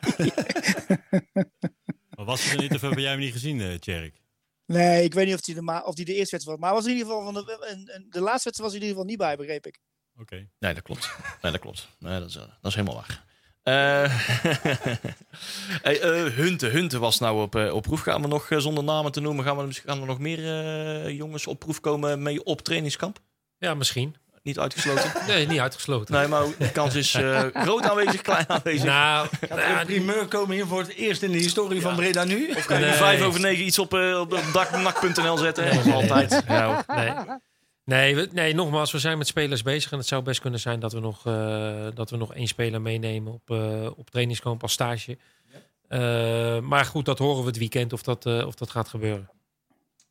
[2.16, 4.20] Maar was hij er niet of heb jij hem niet gezien, Tjerk?
[4.66, 6.56] Nee, ik weet niet of hij de, ma- of die de eerste wedstrijd was.
[6.58, 8.80] Maar hij was in ieder geval van de, een- een- de laatste wedstrijd was hij
[8.80, 9.78] in ieder geval niet bij, begreep ik.
[10.20, 10.48] Oké.
[10.58, 11.10] Nee, dat klopt.
[11.42, 11.88] Nee, dat klopt.
[11.98, 13.24] Nee, dat, is, dat is helemaal waar.
[13.62, 14.04] Eh
[15.82, 16.66] hey, eh, Hunte.
[16.66, 18.00] Hunte was nou op, eh, op proef.
[18.00, 21.46] Gaan we nog, zonder namen te noemen, gaan we, gaan er nog meer eh, jongens
[21.46, 23.18] op proef komen mee op trainingskamp?
[23.58, 24.16] Ja, misschien.
[24.42, 25.12] Niet uitgesloten.
[25.26, 26.14] Nee, niet uitgesloten.
[26.14, 28.84] Nee, maar de kans is eh, groot aanwezig, klein aanwezig.
[28.84, 31.96] Nou, Gaat nou er een primeur komen hier voor het eerst in de historie van
[31.96, 32.50] Breda nu?
[32.56, 32.94] Of kan je Nee.
[32.94, 35.64] vijf over negen iets op, op, op zetten?
[35.64, 36.42] Nee, Dat nee, altijd.
[36.48, 36.84] Ja.
[36.86, 37.12] Nee.
[37.84, 39.92] Nee, we- nee, nogmaals, we zijn met spelers bezig.
[39.92, 42.80] En het zou best kunnen zijn dat we nog, eh, dat we nog één speler
[42.80, 45.18] meenemen op, eh, op trainingskamp als stage.
[45.88, 49.30] Eh, maar goed, dat horen we het weekend of dat, of dat gaat gebeuren.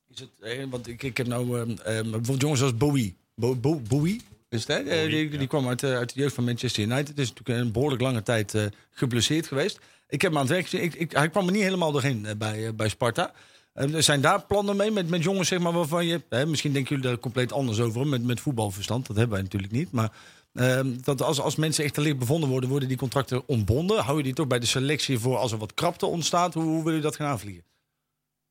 [0.10, 3.15] Is het, want ik, ik heb nou ehm, ehm, bijvoorbeeld jongens als Bowie.
[3.36, 5.45] Bo, Bo- Bowie is het, die, die ja.
[5.45, 7.07] kwam uit, uit de jeugd van Manchester United.
[7.07, 9.79] Het is natuurlijk een behoorlijk lange tijd geblesseerd geweest.
[10.10, 10.84] Ik heb hem aan het werk gezien.
[10.86, 13.34] Ik, ik, hij kwam er niet helemaal doorheen bij, bij Sparta.
[13.73, 16.21] Eh, er zijn daar plannen mee met, met jongens zeg maar, waarvan je...
[16.29, 19.07] Hè, misschien denken jullie daar compleet anders over met, met voetbalverstand.
[19.07, 19.91] Dat hebben wij natuurlijk niet.
[19.91, 20.12] Maar
[20.53, 22.69] ehm, dat als, als mensen echt te licht bevonden worden...
[22.69, 24.03] worden die contracten ontbonden.
[24.03, 26.53] Hou je die toch bij de selectie voor als er wat krapte ontstaat?
[26.53, 27.63] Hoe, hoe wil je dat gaan aanvliegen?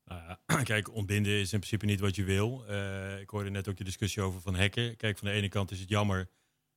[0.05, 2.65] Nou ja, kijk, ontbinden is in principe niet wat je wil.
[2.69, 4.97] Eh, ik hoorde net ook de discussie over Van Hekken.
[4.97, 6.29] Kijk, van de ene kant is het jammer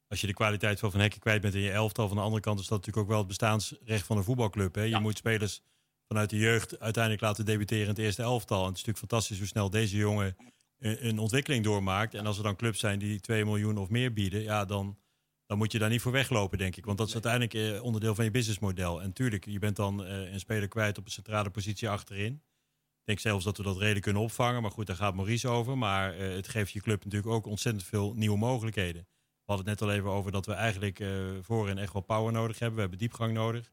[0.08, 2.08] als je de kwaliteit van Van Hekken kwijt bent in je elftal.
[2.08, 4.76] Van de andere kant is dat natuurlijk ook wel het bestaansrecht van een voetbalclub.
[4.76, 4.82] Hè?
[4.82, 5.62] Je moet spelers
[6.08, 8.60] vanuit de jeugd uiteindelijk laten debuteren in het eerste elftal.
[8.60, 10.36] En het is natuurlijk fantastisch hoe snel deze jongen
[10.80, 12.14] een, een ontwikkeling doormaakt.
[12.14, 14.98] En als er dan clubs zijn die 2 miljoen of meer bieden, ja, dan,
[15.46, 16.86] dan moet je daar niet voor weglopen, denk ik.
[16.86, 19.02] Want dat is uiteindelijk eh, onderdeel van je businessmodel.
[19.02, 22.34] En tuurlijk, je bent dan eh, een speler kwijt op een centrale positie achterin.
[22.34, 24.62] Ik denk zelfs dat we dat reden kunnen opvangen.
[24.62, 25.78] Maar goed, daar gaat Maurice over.
[25.78, 29.08] Maar eh, het geeft je club natuurlijk ook ontzettend veel nieuwe mogelijkheden.
[29.46, 31.10] We hadden het net al even over dat we eigenlijk eh
[31.42, 32.76] voorin echt wel power nodig hebben.
[32.76, 33.72] We hebben diepgang nodig.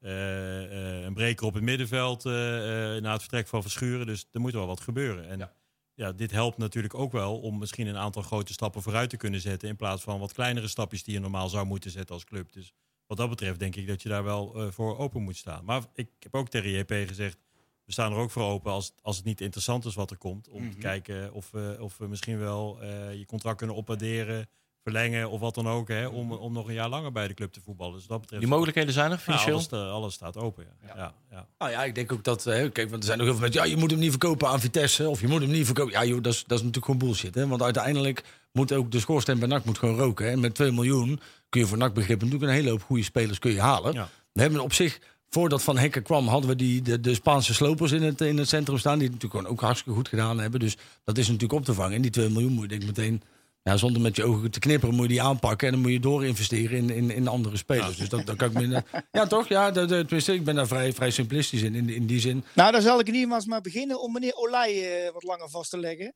[0.00, 4.06] Eh, eh, een breker op het middenveld eh, na het vertrek van Verschuren.
[4.06, 5.28] Dus er moet wel wat gebeuren.
[5.28, 5.50] En
[5.94, 6.12] ja.
[6.12, 9.68] dit helpt natuurlijk ook wel om misschien een aantal grote stappen vooruit te kunnen zetten.
[9.68, 12.52] In plaats van wat kleinere stapjes die je normaal zou moeten zetten als club.
[12.52, 12.72] Dus
[13.06, 15.64] wat dat betreft denk ik dat je daar wel voor open moet staan.
[15.64, 17.38] Maar ik heb ook tegen JP gezegd.
[17.84, 20.48] We staan er ook voor open als, als het niet interessant is wat er komt.
[20.48, 24.48] Om te kijken of we, of we misschien wel je contract kunnen opwaarderen,
[24.84, 25.88] verlengen of wat dan ook.
[25.88, 27.92] Hè, om, om nog een jaar langer bij de club te voetballen.
[27.94, 28.42] Dus wat dat betreft.
[28.42, 29.54] Die mogelijkheden zijn er financieel.
[29.54, 30.64] alles, eh, alles staat open.
[30.86, 30.92] Ja.
[30.96, 31.14] Ja.
[31.30, 32.46] Ja, Nou ja, ik denk ook dat...
[32.46, 33.62] eh, kijk, want er zijn nog heel veel mensen...
[33.64, 35.08] Ja, je moet hem niet verkopen aan Vitesse.
[35.08, 35.92] Of je moet hem niet verkopen...
[35.92, 37.34] Ja, joh, dat is, dat is natuurlijk gewoon bullshit.
[37.34, 37.46] Hè?
[37.46, 40.24] Want uiteindelijk moet ook de schoorsteen bij NAC moet gewoon roken.
[40.26, 40.30] Hè?
[40.32, 43.38] En met 2 miljoen kun je voor NAC begrippen natuurlijk een hele hoop goede spelers
[43.38, 43.92] kun je halen.
[43.92, 44.08] Ja.
[44.32, 45.00] We hebben op zich...
[45.28, 48.48] Voordat Van Hekken kwam, hadden we die, de, de Spaanse slopers in het, in het
[48.48, 48.98] centrum staan.
[48.98, 50.60] Die het natuurlijk gewoon ook hartstikke goed gedaan hebben.
[50.60, 51.92] Dus dat is natuurlijk op te vangen.
[51.96, 53.22] En die 2 miljoen moet je denk ik meteen...
[53.70, 55.66] Ja, zonder met je ogen te knipperen moet je die aanpakken.
[55.66, 57.96] En dan moet je doorinvesteren in, in, in andere spelers.
[57.96, 58.82] Dus dat, dat kan ik me...
[59.12, 59.48] Ja, toch?
[59.48, 61.88] Ja, dat, dat- tenminste, ik ben daar vrij, vrij simplistisch in, in.
[61.88, 62.44] In die zin.
[62.54, 65.22] Nou, dan zal ik in ieder geval eens maar beginnen om meneer Olij eh, wat
[65.22, 66.14] langer vast te leggen.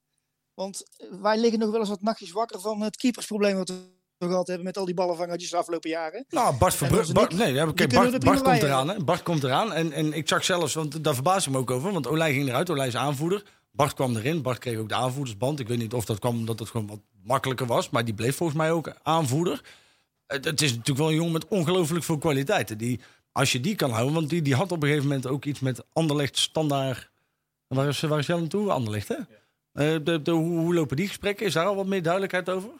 [0.54, 3.68] Want eh, wij liggen nog wel eens wat nachtjes wakker van het keepersprobleem wat
[4.18, 6.24] we gehad hebben met al die ballenvangertjes de afgelopen jaren.
[6.28, 7.12] Nou, Bart Verbrugge.
[7.12, 8.88] Bart, nee, ja, kunnen Bart, er Bart komt eraan.
[8.88, 9.04] Hè?
[9.04, 9.72] Bart komt eraan.
[9.72, 11.92] En, en ik zag zelfs, want daar verbaas ik me ook over.
[11.92, 12.70] Want Olij ging eruit.
[12.70, 13.42] Olij is aanvoerder.
[13.78, 14.42] Bart kwam erin.
[14.42, 15.60] Bart kreeg ook de aanvoerdersband.
[15.60, 17.90] Ik weet niet of dat kwam omdat het gewoon wat makkelijker was.
[17.90, 19.60] Maar die bleef volgens mij ook aanvoerder.
[20.26, 22.78] Het, het is natuurlijk wel een jongen met ongelooflijk veel kwaliteiten.
[22.78, 23.00] Die,
[23.32, 24.14] als je die kan houden.
[24.14, 27.10] Want die, die had op een gegeven moment ook iets met Anderlecht standaard.
[27.66, 28.70] Waar is, waar is Jan toe?
[28.70, 29.14] Anderlecht, hè?
[29.72, 31.46] Eh, de, de, hoe, hoe lopen die gesprekken?
[31.46, 32.70] Is daar al wat meer duidelijkheid over?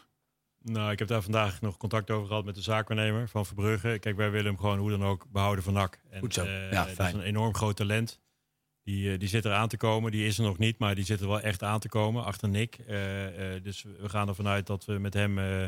[0.63, 3.99] Nou, ik heb daar vandaag nog contact over gehad met de zaakwaarnemer van Verbrugge.
[4.01, 5.99] Kijk, wij willen hem gewoon hoe dan ook behouden van NAC.
[6.11, 6.45] En, Goed zo.
[6.45, 7.09] eh, Ja, dat fijn.
[7.09, 8.19] is een enorm groot talent.
[8.89, 10.11] Die, eh, die zit er aan te komen.
[10.11, 12.49] Die is er nog niet, maar die zit er wel echt aan te komen achter
[12.49, 12.79] Nick.
[12.87, 15.65] Eh, eh, dus we gaan ervan uit dat we met hem eh,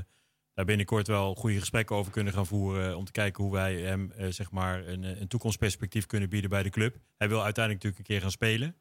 [0.55, 2.97] daar binnenkort wel goede gesprekken over kunnen gaan voeren.
[2.97, 6.63] Om te kijken hoe wij hem eh, zeg maar een, een toekomstperspectief kunnen bieden bij
[6.63, 6.97] de club.
[7.17, 8.75] Hij wil uiteindelijk natuurlijk een keer gaan spelen.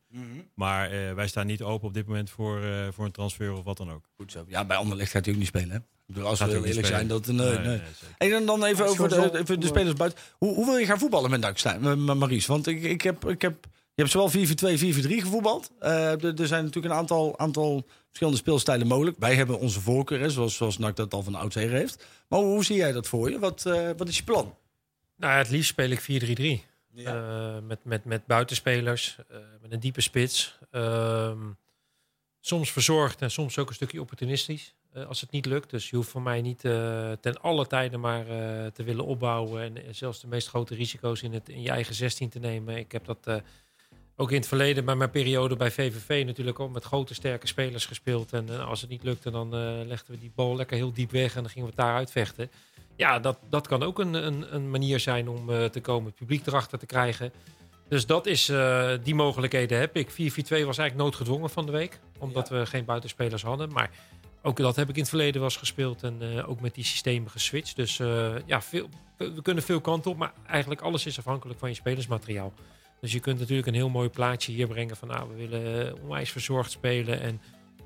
[0.53, 3.63] Maar eh, wij staan niet open op dit moment voor, eh, voor een transfer of
[3.63, 4.05] wat dan ook.
[4.15, 4.45] Goed zo.
[4.47, 5.77] Ja, bij Anderlecht gaat hij ook niet spelen, hè?
[5.77, 7.27] Ik bedoel, als Gaat we eerlijk zijn, dat...
[7.27, 7.81] Nee, nee.
[8.17, 10.19] En dan, dan even over de, even de spelers buiten.
[10.37, 12.45] Hoe, hoe wil je gaan voetballen met Maries?
[12.45, 13.67] Want ik, ik heb, ik heb,
[13.99, 15.71] hebt zowel 4-4-2, 4-4-3 gevoetbald.
[15.79, 19.17] Eh, er, zijn natuurlijk een aantal, aantal verschillende speelstijlen mogelijk.
[19.19, 22.05] Wij hebben onze voorkeur, hè, zoals, zoals NAC dat al van oudsher heeft.
[22.27, 23.39] Maar hoe, hoe zie jij dat voor je?
[23.39, 24.55] Wat, eh, wat is je plan?
[25.15, 26.67] Nou, het liefst speel ik 4-3-3.
[26.95, 29.17] Eh, met, met, met buitenspelers,
[29.61, 30.57] met een diepe spits.
[30.71, 31.37] Ehm,
[32.39, 34.73] soms verzorgd en soms ook een stukje opportunistisch.
[35.07, 35.69] als het niet lukt.
[35.69, 36.59] Dus je hoeft voor mij niet
[37.21, 38.25] ten alle tijden maar
[38.71, 39.77] te willen opbouwen.
[39.85, 42.77] En, zelfs de meest grote risico's in, het, in je eigen 16 te nemen.
[42.77, 43.41] Ik heb dat
[44.19, 47.85] ook in het verleden bij mijn periode bij VVV natuurlijk ook met grote sterke spelers
[47.85, 48.33] gespeeld.
[48.33, 51.11] En eh, als het niet lukte, dan eh, legden we die bal lekker heel diep
[51.11, 52.51] weg en dan gingen we het daar uitvechten.
[52.95, 56.15] Ja, dat, dat kan ook een, een, een manier zijn om eh, te komen, het
[56.15, 57.31] publiek erachter te krijgen.
[57.87, 58.51] Dus dat is,
[59.03, 60.11] die mogelijkheden heb ik.
[60.11, 63.71] 4-4-2 was eigenlijk noodgedwongen van de week, omdat we geen buitenspelers hadden.
[63.71, 63.89] Maar
[64.41, 67.31] ook dat heb ik in het verleden wel eens gespeeld en ook met die systemen
[67.31, 67.75] geswitcht.
[67.75, 67.97] Dus
[68.45, 72.53] ja, veel, we kunnen veel kanten op, maar eigenlijk alles is afhankelijk van je spelersmateriaal.
[73.01, 75.93] Dus je kunt natuurlijk een heel mooi plaatje hier brengen van nou, we willen eh,
[76.03, 77.41] onwijs verzorgd spelen en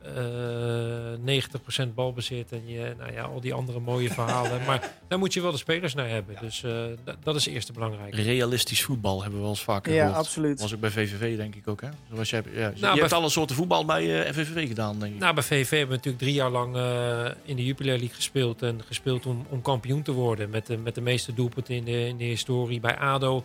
[0.06, 1.42] eh
[1.86, 4.66] 90% balbezit en je, nou ja, al die andere mooie verhalen.
[4.66, 6.36] Maar daar moet je wel de spelers naar hebben.
[6.42, 6.72] Dus eh,
[7.06, 8.16] d- dat is het eerste belangrijk.
[8.16, 10.18] Realistisch voetbal hebben we wel eens vaker Ja, gehoord.
[10.26, 10.62] absoluut.
[10.62, 11.88] was ook bij VVV denk ik ook, hè?
[12.12, 15.20] Zoals jij, ja, je bij- hebt alle soorten voetbal bij eh VVV gedaan, denk ik.
[15.20, 18.62] Nou, bij VV hebben we natuurlijk drie jaar lang eh, in de Jupiler League gespeeld.
[18.62, 20.50] En gespeeld om, om kampioen te worden.
[20.50, 22.80] Met de, met de meeste doelpunten in de, in de historie.
[22.80, 23.44] Bij ADO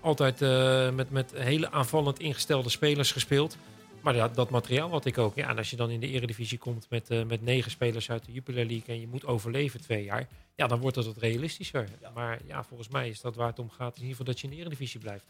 [0.00, 3.56] altijd eh, met, met hele aanvallend ingestelde spelers gespeeld.
[4.00, 5.34] Maar ja, dat materiaal had ik ook.
[5.34, 8.24] Ja, en als je dan in de eredivisie komt met, eh, met negen spelers uit
[8.24, 8.94] de Jupiler League...
[8.94, 10.28] en je moet overleven twee jaar...
[10.54, 11.88] ja, dan wordt het wat realistischer.
[12.14, 13.96] Maar ja, volgens mij is dat waar het om gaat...
[13.96, 15.24] in ieder geval dat je in de eredivisie blijft.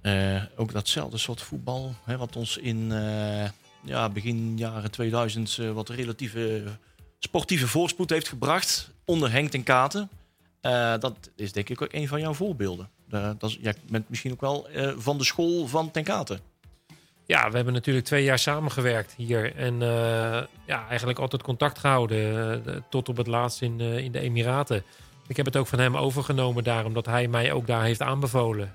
[0.00, 2.92] Eh, ook datzelfde soort voetbal, hè, wat ons in
[3.86, 6.64] ja, begin jaren 2000 eh, wat relatieve
[7.18, 10.10] sportieve voorspoed heeft gebracht onder Henk ten Katen.
[11.00, 12.88] Dat is denk ik ook een van jouw voorbeelden.
[13.10, 16.40] Eh, dat is, jij bent misschien ook wel eh, van de school van ten Katen.
[17.26, 19.56] Ja, we hebben natuurlijk twee jaar samengewerkt hier.
[19.56, 22.64] En eh, ja, eigenlijk altijd contact gehouden.
[22.66, 24.82] eh, tot op het laatst in, in de Emiraten.
[25.26, 28.74] Ik heb het ook van hem overgenomen daar, omdat hij mij ook daar heeft aanbevolen.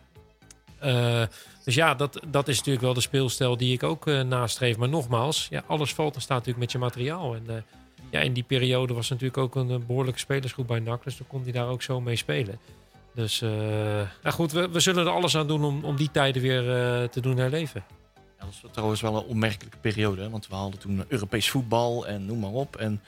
[1.63, 4.78] Dus ja, dat, dat is natuurlijk wel de speelstijl die ik ook eh, nastreef.
[4.78, 7.36] Maar nogmaals, ja, alles valt en staat natuurlijk met je materiaal.
[7.36, 7.65] En
[8.10, 11.04] ja, in die periode was natuurlijk ook een, eh, behoorlijke spelersgroep bij NAC.
[11.04, 12.60] Dus dan kon hij daar ook zo mee spelen.
[13.15, 13.50] Dus eh,
[14.21, 17.08] nou goed, we, we zullen er alles aan doen om, om die tijden weer eh,
[17.08, 17.84] te doen herleven.
[18.15, 20.21] Ja, dat was trouwens wel een onmerkelijke periode.
[20.21, 20.30] Hè?
[20.30, 22.76] Want we hadden toen Europees voetbal en noem maar op.
[22.76, 23.02] En,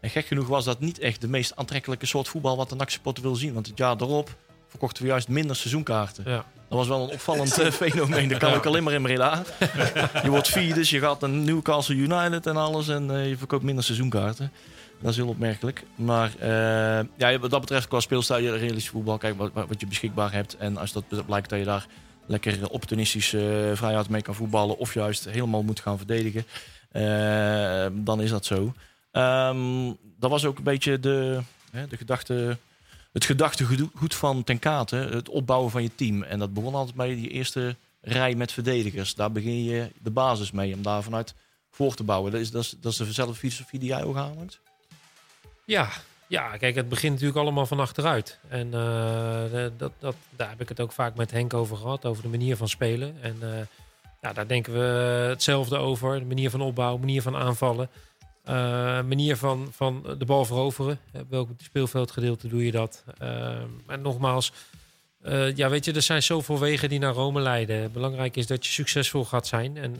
[0.00, 3.22] en gek genoeg was dat niet echt de meest aantrekkelijke soort voetbal wat de NAC-supporter
[3.22, 3.54] wil zien.
[3.54, 4.36] Want het jaar daarop
[4.68, 6.24] verkochten we juist minder seizoenkaarten.
[6.26, 6.44] Ja.
[6.68, 8.28] Dat was wel een opvallend eh, fenomeen.
[8.28, 9.42] Dat kan ook alleen maar in Breda.
[10.22, 12.88] je wordt vierde, dus je gaat naar Newcastle United en alles.
[12.88, 14.52] En je verkoopt minder seizoenkaarten.
[15.02, 15.84] Dat is heel opmerkelijk.
[15.94, 20.32] Maar eh, ja, wat dat betreft qua speelstijl, realistisch voetbal, kijk wat, wat je beschikbaar
[20.32, 20.56] hebt.
[20.56, 21.86] En als dat blijkt dat je daar
[22.26, 24.78] lekker opportunistisch uh, vrijheid mee kan voetballen.
[24.78, 26.44] Of juist helemaal moet gaan verdedigen.
[28.04, 28.74] Dan is dat zo.
[29.12, 32.56] Um, dat was ook een beetje de, hè, de gedachte
[33.12, 36.22] het gedachtegoed van ten kate, het opbouwen van je team.
[36.22, 39.14] En dat begon altijd bij die eerste rij met verdedigers.
[39.14, 41.34] Daar begin je de basis mee om daar vanuit
[41.70, 42.32] voor te bouwen.
[42.32, 44.60] Dat is, dat is, dat is dezelfde filosofie die jij ook aanhangt?
[45.64, 45.88] Ja,
[46.26, 48.38] ja, kijk, het begint natuurlijk allemaal van achteruit.
[48.48, 52.22] En uh, dat, dat, daar heb ik het ook vaak met Henk over gehad, over
[52.22, 53.16] de manier van spelen.
[53.22, 53.48] En uh,
[54.20, 54.78] ja, daar denken we
[55.28, 56.18] hetzelfde over.
[56.18, 57.90] De manier van opbouw, manier van aanvallen.
[58.48, 58.54] Uh,
[59.02, 60.98] manier van, van de bal veroveren.
[61.28, 63.04] welk speelveldgedeelte doe je dat?
[63.22, 63.28] Uh,
[63.86, 64.52] en nogmaals,
[65.24, 67.92] uh, ja, weet je, er zijn zoveel wegen die naar Rome leiden.
[67.92, 69.76] Belangrijk is dat je succesvol gaat zijn.
[69.76, 69.96] En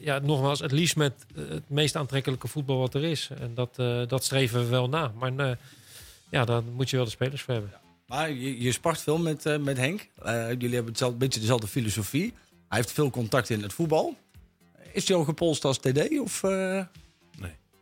[0.00, 3.28] ja, nogmaals, het liefst met het meest aantrekkelijke voetbal wat er is.
[3.40, 3.74] En dat,
[4.08, 5.12] dat streven we wel na.
[5.18, 5.58] Maar
[6.30, 7.72] ja, daar moet je wel de spelers voor hebben.
[8.06, 10.08] Maar je, je spart veel met, met Henk.
[10.24, 12.32] jullie hebben hetzelfde, een beetje dezelfde filosofie.
[12.68, 14.16] Hij heeft veel contact in het voetbal.
[14.92, 16.18] Is hij al gepolst als TD?
[16.20, 16.42] Of,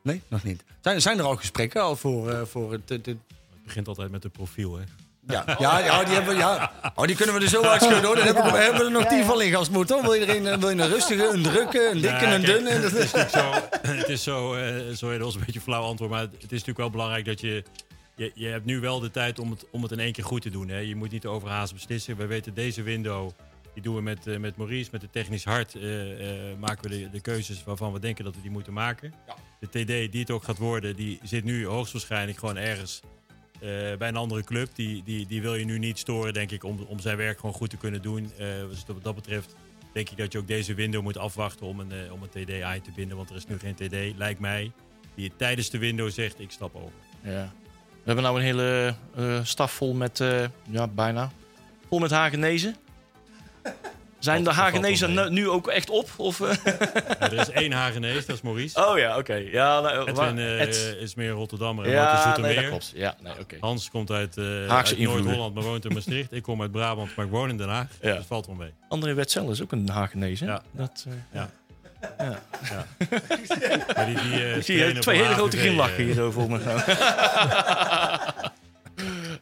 [0.07, 0.65] Nee, nog niet.
[0.81, 3.17] Zijn, zijn er al gesprekken al voor, uh, voor het, het, het...
[3.65, 4.85] begint altijd met het profiel, hè?
[5.27, 6.73] Ja, ja, ja, die, hebben, ja.
[6.95, 8.17] Oh, die kunnen we er zo uitschudden hoor.
[8.17, 10.61] Dan hebben we, hebben we er nog tien van in gast Wil je, er een,
[10.61, 12.71] wil je een rustige, een drukke, een dikke, een dunne?
[12.71, 13.11] Het is
[13.41, 16.11] zo, het is zo, uh, sorry, dat was een beetje een flauw antwoord.
[16.11, 17.65] Maar het is natuurlijk wel belangrijk dat je,
[18.15, 18.31] je...
[18.35, 20.51] Je hebt nu wel de tijd om het, om het in één keer goed te
[20.51, 20.69] doen.
[20.69, 20.79] Hè.
[20.79, 22.17] Je moet niet overhaast beslissen.
[22.17, 23.31] We weten deze window
[23.77, 25.75] die doen we met, uh, met Maurice, met het technisch hart.
[25.75, 29.15] Uh, uh, maken we de, de, keuzes waarvan we denken dat we die moeten maken.
[29.27, 29.35] Ja.
[29.61, 33.01] De TD die het ook gaat worden, die zit nu hoogstwaarschijnlijk gewoon ergens
[33.99, 34.69] bij een andere club.
[34.75, 37.55] Die, die, die wil je nu niet storen, denk ik, om, om zijn werk gewoon
[37.55, 38.33] goed te kunnen doen.
[38.69, 39.55] dus wat dat betreft
[39.93, 42.81] denk ik dat je ook deze window moet afwachten om een, om een TD aan
[42.81, 43.17] te binden.
[43.17, 44.73] Want er is nu geen TD, lijkt mij,
[45.15, 46.93] die tijdens de window zegt ik stap over.
[47.23, 47.53] Ja.
[47.91, 48.95] We hebben nou een hele
[49.43, 50.25] staf vol met,
[50.71, 51.31] ja bijna,
[51.89, 52.77] vol met Hagenezen.
[54.27, 56.09] Zijn de Hagenezen nu ook echt op?
[56.17, 56.39] Of?
[56.39, 58.87] Ja, er is één Hagenees, dat is Maurice.
[58.87, 59.19] Oh ja, oké.
[59.19, 59.51] Okay.
[59.51, 62.93] Ja, nou, Edwin uh, is meer Rotterdammer en ja, nee, dat klopt.
[62.95, 63.59] Ja, nee, okay.
[63.61, 66.33] Hans komt uit, uh, uit Noord-Holland, maar woont in Maastricht.
[66.33, 67.87] ik kom uit Brabant, maar ik woon in Den Haag.
[68.01, 68.15] Ja.
[68.15, 68.73] Dat valt wel mee.
[68.89, 70.47] André Wetzel is ook een Hagenees, hè?
[70.47, 70.63] Ja.
[70.71, 71.51] Dat, uh, ja.
[72.19, 72.43] Ja.
[72.71, 72.87] ja.
[74.05, 76.59] die, die, uh, ik zie je twee hele grote glimlachen hier zo voor me.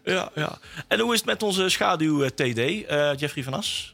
[0.05, 0.59] ja, ja.
[0.89, 2.61] En hoe is het met onze schaduw TD,
[3.21, 3.93] Jeffrey van As?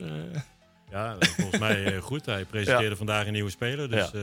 [0.91, 2.27] Ja, volgens mij goed.
[2.27, 2.97] Hij presenteerde ja.
[2.97, 3.91] vandaag een nieuwe speler.
[3.91, 4.19] Dus, ja.
[4.19, 4.23] Uh,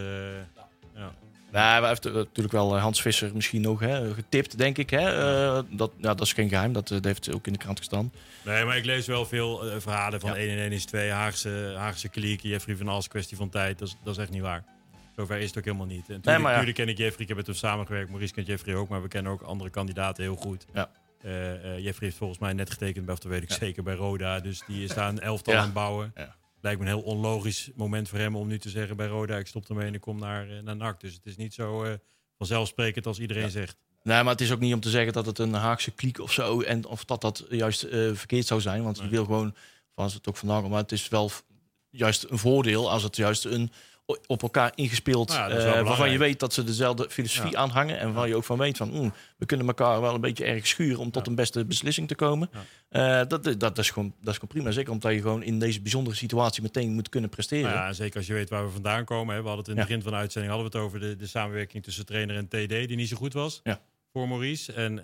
[0.95, 1.13] ja.
[1.51, 4.89] Nou, hij heeft natuurlijk wel Hans Visser misschien nog hè, getipt, denk ik.
[4.89, 5.17] Hè?
[5.17, 8.11] Uh, dat, ja, dat is geen geheim, dat, dat, heeft ook in de krant gestaan.
[8.45, 10.35] Nee, maar ik lees wel veel uh, verhalen van ja.
[10.35, 13.79] 1 en 1 is 2, Haagse, Haagse kliek, Jeffrey van Als, kwestie van tijd.
[13.79, 14.63] Dat is, dat is echt niet waar.
[15.15, 16.09] Zover is het ook helemaal niet.
[16.09, 16.71] En natuurlijk, nee, ja.
[16.71, 18.09] ken ik Jeffrey, ik heb met hem samengewerkt.
[18.09, 20.65] Maurice kent Jeffrey ook, maar we kennen ook andere kandidaten heel goed.
[20.73, 20.89] Ja.
[21.61, 24.39] Jeffrey heeft volgens mij net getekend, of dat weet ik zeker, bij Roda.
[24.39, 26.11] Dus die is daar een elftal aan het bouwen.
[26.15, 26.35] Ja
[26.67, 29.47] lijkt me een heel onlogisch moment voor hem om nu te zeggen bij Roda, ik
[29.47, 30.99] stop ermee en ik kom naar, naar NAC.
[30.99, 31.93] Dus het is niet zo uh,
[32.37, 33.49] vanzelfsprekend als iedereen ja.
[33.49, 33.77] zegt.
[34.03, 36.31] Nee, maar het is ook niet om te zeggen dat het een Haagse kliek of
[36.31, 38.83] zo en of dat dat juist uh, verkeerd zou zijn.
[38.83, 39.05] Want nee.
[39.05, 39.55] je wil gewoon,
[39.95, 41.31] van het ook vandaag, maar het is wel
[41.89, 43.71] juist een voordeel als het juist een
[44.27, 45.31] op elkaar ingespeeld.
[45.31, 47.57] Ja, uh, waarvan je weet dat ze dezelfde filosofie ja.
[47.57, 47.99] aanhangen.
[47.99, 50.67] En waar je ook van weet van mm, we kunnen elkaar wel een beetje erg
[50.67, 51.29] schuren om tot ja.
[51.29, 52.49] een beste beslissing te komen.
[52.91, 54.71] Uh, dat, dat, dat, is gewoon, dat is gewoon prima.
[54.71, 57.71] Zeker omdat je gewoon in deze bijzondere situatie meteen moet kunnen presteren.
[57.71, 59.35] Ja, zeker als je weet waar we vandaan komen.
[59.35, 59.41] Hè.
[59.41, 61.27] We hadden het in het begin van de uitzending hadden we het over de, de
[61.27, 63.61] samenwerking tussen trainer en TD, die niet zo goed was.
[64.13, 64.73] Voor Maurice.
[64.73, 65.03] En uh,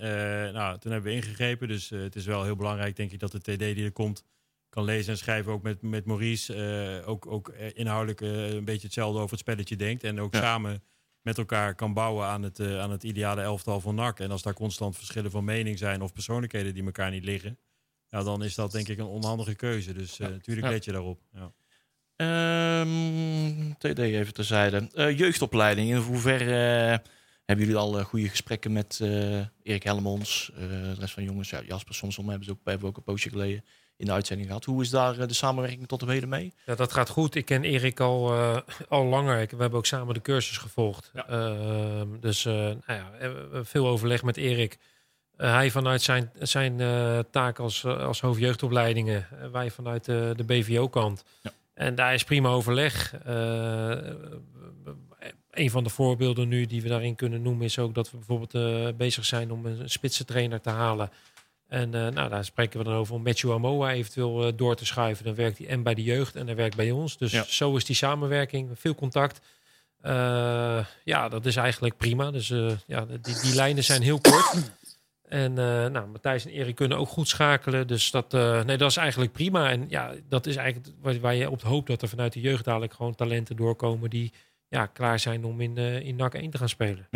[0.54, 1.68] nou, toen hebben we ingegrepen.
[1.68, 4.24] Dus het is wel heel belangrijk, denk ik, dat de TD die er komt
[4.74, 5.52] kan lezen en schrijven.
[5.52, 6.56] Ook met, met Maurice.
[7.02, 10.04] Uh, ook, ook inhoudelijk uh, een beetje hetzelfde over het spelletje denkt.
[10.04, 10.40] En ook ja.
[10.40, 10.84] samen
[11.22, 14.20] met elkaar kan bouwen aan het, uh, aan het ideale elftal van NAC.
[14.20, 17.60] En als daar constant verschillen van mening zijn of persoonlijkheden die elkaar niet liggen.
[18.08, 19.94] Ja, dan is dat denk ik een onhandige keuze.
[19.94, 21.22] Dus natuurlijk let je daarop.
[21.34, 21.52] Ja.
[22.82, 24.90] Um, TD even terzijde.
[25.16, 27.02] jeugdopleiding, in hoeverre
[27.46, 31.50] Hebben jullie al eh, goede gesprekken met eh, Erik Helmons, eh, de rest van jongens?
[31.50, 33.64] Ja, Jasper Somsom hebben, ze ook, hebben we ook een poosje geleden
[33.98, 34.66] in de uitzending gehad.
[34.66, 36.54] Hoe is daar eh, de samenwerking tot op heden mee?
[36.66, 37.36] Ja, dat gaat goed.
[37.36, 38.58] Ik ken Erik al, eh,
[38.90, 39.42] al langer.
[39.42, 41.12] Ik, we hebben ook samen de cursus gevolgd.
[41.28, 43.12] Ehm, dus eh, nou ja,
[43.64, 44.78] veel overleg met Erik.
[45.38, 49.28] Hij vanuit zijn, zijn eh, taak als, als hoofdjeugdopleidingen.
[49.52, 51.24] wij vanuit de, de BVO-kant.
[51.42, 51.52] Ja.
[51.74, 53.14] En daar is prima overleg.
[53.26, 53.98] Eh,
[55.52, 57.66] een van de voorbeelden nu die we daarin kunnen noemen...
[57.66, 61.10] is ook dat we bijvoorbeeld eh, bezig zijn om een spitsentrainer te halen...
[61.74, 64.86] En eh, nou, daar spreken we dan over om Matthew Amoa eventueel eh, door te
[64.86, 65.26] schuiven.
[65.26, 67.18] Dan werkt hij en bij de jeugd en hij werkt bij ons.
[67.18, 67.44] Dus Ja.
[67.44, 69.40] zo is die samenwerking, veel contact.
[70.02, 72.32] Eh, ja, dat is eigenlijk prima.
[72.32, 72.48] Dus
[72.88, 74.72] ja, die, die lijnen zijn heel kort.
[75.28, 77.88] En nou, Matthijs en Erik kunnen ook goed schakelen.
[77.88, 78.32] Dus dat,
[78.66, 79.70] nee, dat is eigenlijk prima.
[79.70, 82.66] En ja, dat is eigenlijk waar, waar je op hoopt dat er vanuit de jeugd
[82.66, 84.34] dadelijk gewoon talenten doorkomen die
[84.68, 87.08] ja, klaar zijn om in, eh in NAC 1 te gaan spelen.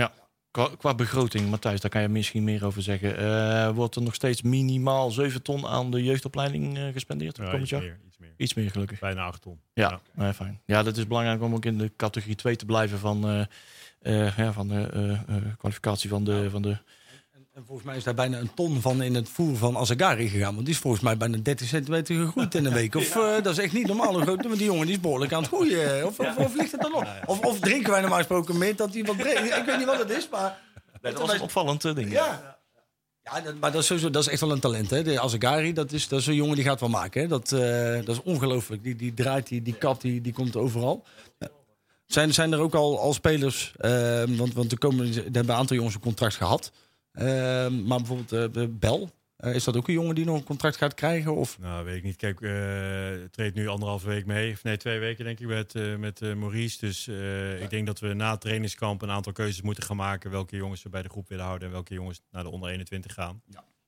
[0.57, 3.17] Qua, qua begroting, Matthijs, daar kan je misschien meer over zeggen.
[3.17, 7.69] Eh, wordt er nog steeds minimaal 7 ton aan de jeugdopleiding eh, gespendeerd Ja, iets
[7.69, 7.81] jaar?
[7.81, 8.33] meer, iets meer.
[8.37, 8.99] Iets meer gelukkig.
[8.99, 9.59] Bijna 8 ton.
[9.73, 10.33] Ja, Ja.
[10.33, 10.61] fijn.
[10.65, 13.47] Ja, dat is belangrijk om ook in de categorie 2 te blijven van,
[14.01, 15.17] eh, ja, van de
[15.57, 16.77] kwalificatie van de, van de...
[17.57, 20.53] En volgens mij is daar bijna een ton van in het voer van Azagari gegaan.
[20.53, 22.95] Want die is volgens mij bijna 30 centimeter gegroeid in een week.
[22.95, 24.25] Of eh, dat is echt niet normaal.
[24.25, 26.05] Want die jongen die is behoorlijk aan het groeien.
[26.05, 27.07] Of, of, of ligt het dan op?
[27.25, 29.37] Of, of drinken wij normaal gesproken meer dat hij wat breed...
[29.37, 30.59] Ik weet niet wat het is, maar...
[31.01, 32.11] dat was een opvallend eh, ding.
[32.11, 32.57] Ja.
[33.23, 34.89] Ja, dat, maar dat is, sowieso, dat is echt wel een talent.
[34.89, 35.03] Hè?
[35.03, 37.21] De Azagari, dat is, dat is een jongen die gaat wel maken.
[37.21, 37.27] Hè?
[37.27, 38.83] Dat, eh, dat is ongelooflijk.
[38.83, 41.03] Die, die draait, die, die kapt, die, die komt overal.
[41.39, 41.47] Ja.
[42.05, 45.51] Zijn, zijn er ook al, al spelers, eh, want, want er, komen, er hebben een
[45.51, 46.71] aantal jongens een contract gehad.
[47.17, 50.77] Eh, maar bijvoorbeeld eh, Bel, eh, is dat ook een jongen die nog een contract
[50.77, 51.35] gaat krijgen?
[51.35, 51.59] Of?
[51.59, 52.15] Nou, weet ik niet.
[52.15, 54.51] Kijk, eh treedt nu anderhalve week mee.
[54.51, 56.77] Of nee, twee weken denk ik met, met Maurice.
[56.79, 57.07] Dus
[57.61, 60.31] ik denk dat we na het trainingskamp een aantal keuzes moeten gaan maken.
[60.31, 63.13] Welke jongens we bij de groep willen houden en welke jongens naar de onder 21
[63.13, 63.41] gaan.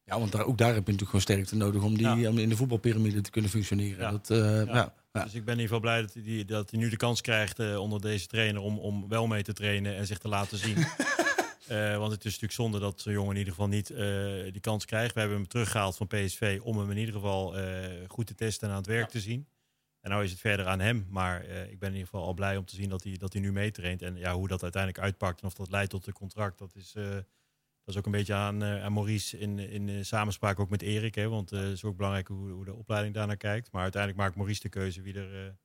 [0.06, 2.30] Ja, want daar, ook daar heb je natuurlijk gewoon sterkte nodig om, die, Ja.
[2.30, 4.00] in de voetbalpyramide te kunnen functioneren.
[4.00, 4.12] Ja.
[4.12, 4.28] Dat,
[4.68, 4.94] ja.
[5.12, 5.24] Ja.
[5.24, 7.78] Dus ik ben in ieder geval blij dat hij, dat hij nu de kans krijgt
[7.78, 10.78] onder deze trainer om, om wel mee te trainen en zich te laten zien.
[11.70, 14.62] Eh, want het is natuurlijk zonde dat zo'n jongen in ieder geval niet eh, die
[14.62, 15.14] kans krijgt.
[15.14, 18.68] We hebben hem teruggehaald van PSV om hem in ieder geval eh, goed te testen
[18.68, 19.48] en aan het werk te zien.
[20.02, 21.08] En nou is het verder aan hem.
[21.10, 23.42] Maar ik ben in ieder geval al blij om te zien dat hij, dat hij
[23.42, 24.02] nu meetraint.
[24.02, 26.92] En ja, hoe dat uiteindelijk uitpakt en of dat leidt tot een contract, dat is,
[26.92, 31.16] dat is ook een beetje aan, aan Maurice in, in samenspraak ook met Erik.
[31.16, 33.72] Hè, want het is ook belangrijk hoe, hoe de opleiding daarnaar kijkt.
[33.72, 35.58] Maar uiteindelijk maakt Maurice de keuze wie er...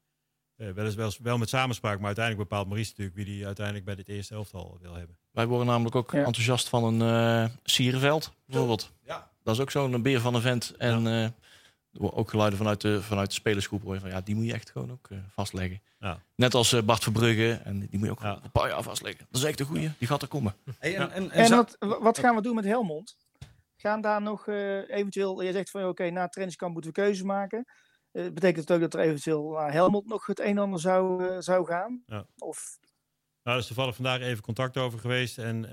[0.56, 3.84] eh, eh, wel, eens, wel, met samenspraak, maar uiteindelijk bepaalt Maurice natuurlijk wie hij uiteindelijk
[3.84, 5.16] bij dit eerste elftal wil hebben.
[5.30, 6.18] Wij worden namelijk ook Ja.
[6.24, 7.02] enthousiast van een
[7.44, 8.90] eh Sierenveld, bijvoorbeeld.
[9.06, 9.30] Ja.
[9.42, 10.74] Dat is ook zo'n beer van een vent.
[10.78, 11.28] En eh,
[12.00, 13.82] ook geluiden vanuit de, vanuit de spelersgroep.
[13.82, 15.80] Hoor je van, ja, die moet je echt gewoon ook vastleggen.
[15.98, 16.18] Ja.
[16.34, 17.60] Net als eh, Bart Verbrugge.
[17.64, 18.38] En die moet je ook Ja.
[18.42, 19.26] een paar jaar vastleggen.
[19.30, 19.90] Dat is echt een goeie.
[19.98, 20.54] Die gaat er komen.
[20.78, 23.16] Hey, en, en, en En wat, wat gaan we doen met Helmond?
[23.76, 27.24] Gaan daar nog eh, eventueel, je zegt van oké, na het trainingskamp moeten we keuzes
[27.24, 27.66] maken.
[28.14, 31.28] Eh, betekent het ook dat er eventueel naar Helmond nog het een en ander zou,
[31.28, 32.02] eh, zou gaan?
[32.06, 32.26] Ja.
[32.38, 32.78] Of
[33.42, 35.38] Nou, er is toevallig vandaag even contact over geweest.
[35.38, 35.72] En eh,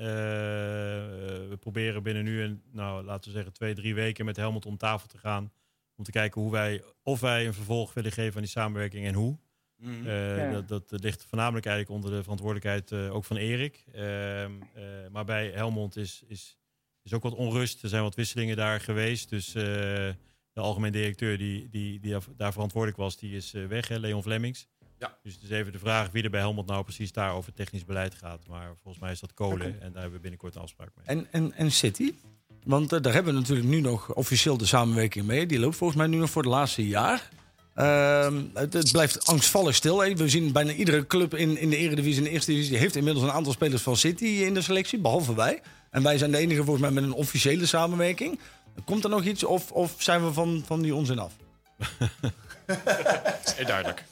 [1.49, 4.77] we proberen binnen nu en, nou, laten we zeggen, twee, drie weken met Helmond om
[4.77, 5.51] tafel te gaan.
[5.95, 9.13] Om te kijken hoe wij, of wij een vervolg willen geven aan die samenwerking en
[9.13, 9.37] hoe.
[9.77, 10.07] Mhm.
[10.07, 10.61] Eh, Ja.
[10.61, 13.83] dat, dat ligt voornamelijk eigenlijk onder de verantwoordelijkheid eh, ook van Erik.
[13.93, 16.57] Ehm, eh, maar bij Helmond is, is,
[17.01, 17.83] is ook wat onrust.
[17.83, 19.29] Er zijn wat wisselingen daar geweest.
[19.29, 20.09] Dus eh,
[20.53, 24.23] de algemeen directeur die, die, die daar verantwoordelijk was, die is eh, weg, hè, Leon
[24.23, 24.67] Flemmings.
[24.99, 25.17] Ja.
[25.23, 27.85] Dus het is even de vraag wie er bij Helmond nou precies daar over technisch
[27.85, 28.47] beleid gaat.
[28.47, 31.05] Maar volgens mij is dat Kolen en daar hebben we binnenkort een afspraak mee.
[31.05, 32.13] En, en, en City?
[32.63, 35.45] Want eh, daar hebben we natuurlijk nu nog officieel de samenwerking mee.
[35.45, 37.29] Die loopt volgens mij nu nog voor het laatste jaar.
[37.73, 39.99] Ehm, het, het blijft angstvallig stil.
[39.99, 40.15] hè.
[40.15, 42.77] We zien bijna iedere club in, in de Eredivisie en de Eerste Divisie...
[42.77, 45.61] heeft inmiddels een aantal spelers van City in de selectie, behalve wij.
[45.89, 48.39] En wij zijn de enige volgens mij met een officiële samenwerking.
[48.85, 51.33] Komt er nog iets of, of zijn we van, van die onzin af?
[53.65, 54.03] duidelijk.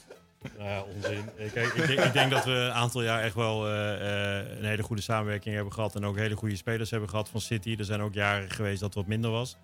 [0.58, 1.24] Nou ja, onzin.
[1.52, 4.64] Kijk, ik, denk, ik denk dat we een aantal jaar echt wel eh, eh, een
[4.64, 5.94] hele goede samenwerking hebben gehad.
[5.94, 7.74] En ook hele goede spelers hebben gehad van City.
[7.78, 9.56] Er zijn ook jaren geweest dat het wat minder was.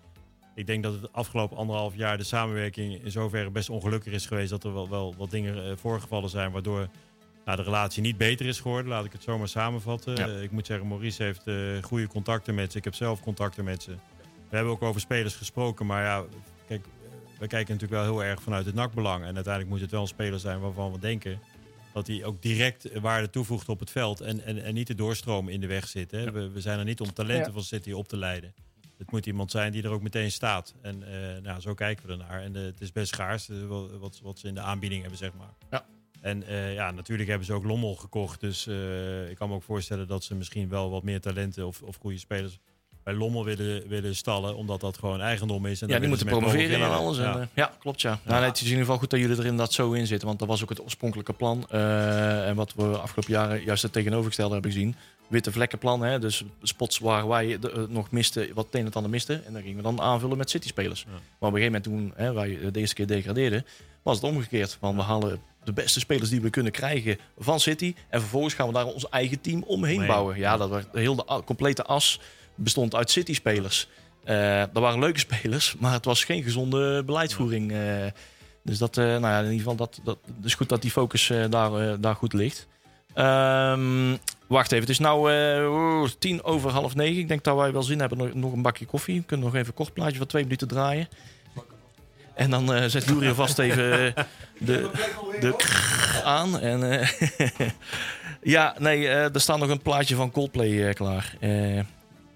[0.57, 4.49] Ik denk dat het afgelopen anderhalf jaar de samenwerking in zoverre best ongelukkig is geweest.
[4.49, 6.87] Dat er wel, wel wat dingen eh, voorgevallen zijn waardoor
[7.45, 8.91] nou, de relatie niet beter is geworden.
[8.91, 10.15] Laat ik het zomaar samenvatten.
[10.15, 10.41] Ja.
[10.41, 12.77] Ik moet zeggen, Maurice heeft eh, goede contacten met ze.
[12.77, 13.95] Ik heb zelf contacten met ze.
[14.49, 15.85] We hebben ook over spelers gesproken.
[15.85, 16.25] Maar ja,
[16.67, 16.85] kijk,
[17.39, 19.23] we kijken natuurlijk wel heel erg vanuit het nakbelang.
[19.25, 21.39] En uiteindelijk moet het wel een speler zijn waarvan we denken
[21.93, 24.21] dat hij ook direct waarde toevoegt op het veld.
[24.21, 26.11] En, en, en niet de doorstroom in de weg zit.
[26.11, 26.31] Hè.
[26.31, 27.51] We, we zijn er niet om talenten Ja.
[27.51, 28.53] van City op te leiden.
[28.97, 30.73] Het moet iemand zijn die er ook meteen staat.
[30.81, 32.41] En eh, nou, zo kijken we ernaar.
[32.41, 35.19] En eh, het is best schaars eh, wat, wat, wat ze in de aanbieding hebben,
[35.19, 35.53] zeg maar.
[35.69, 35.85] Ja.
[36.21, 38.39] En eh, ja, natuurlijk hebben ze ook Lommel gekocht.
[38.39, 41.81] Dus eh, ik kan me ook voorstellen dat ze misschien wel wat meer talenten of,
[41.81, 42.59] of goede spelers
[43.07, 44.55] bij Lommel willen, willen stallen.
[44.55, 45.81] Omdat dat gewoon eigendom is.
[45.81, 47.17] En Ja, die moeten promoveren en alles.
[47.17, 47.33] Ja.
[47.33, 48.19] En, eh, ja, klopt ja.
[48.23, 50.27] Nou, nee, het is in ieder geval goed dat jullie er inderdaad zo in zitten.
[50.27, 51.65] Want dat was ook het oorspronkelijke plan.
[51.69, 54.95] Eh, en wat we afgelopen jaren juist het tegenovergestelde hebben gezien.
[55.27, 56.19] Witte vlekkenplan, hè?
[56.19, 59.45] dus spots waar wij de- eh, nog misten, wat het een en ander misten.
[59.45, 61.01] En dan gingen we dan aanvullen met City-spelers.
[61.01, 61.11] Ja.
[61.11, 61.83] Maar op een gegeven moment
[62.15, 63.65] toen hè, wij de eerste keer degradeerden,
[64.03, 64.77] was het omgekeerd.
[64.79, 67.95] Van we halen de beste spelers die we kunnen krijgen van City.
[68.09, 70.37] En vervolgens gaan we daar ons eigen team omheen bouwen.
[70.37, 72.19] Ja, dat was heel de complete as
[72.57, 73.87] bestond uit City-spelers.
[74.23, 77.71] Eh dat waren leuke spelers, maar het was geen gezonde beleidsvoering.
[77.71, 77.77] eh.
[78.63, 81.31] dus dat, eh, nou ja, in ieder geval, dat, dat is goed dat die focus
[81.49, 82.67] daar, daar goed ligt.
[83.13, 84.15] Ehm,
[84.47, 87.19] wacht even, het is oeh, tien over half negen.
[87.19, 89.19] Ik denk dat wij wel zin hebben nog, nog een bakje koffie.
[89.19, 91.07] We kunnen nog even een kort plaatje van twee minuten draaien.
[92.33, 94.13] En dan zet Jury vast even
[94.57, 94.89] de,
[95.39, 95.55] de
[96.23, 96.59] aan.
[96.59, 97.07] En,
[98.55, 101.33] ja, nee, er staat nog een plaatje van Coldplay klaar.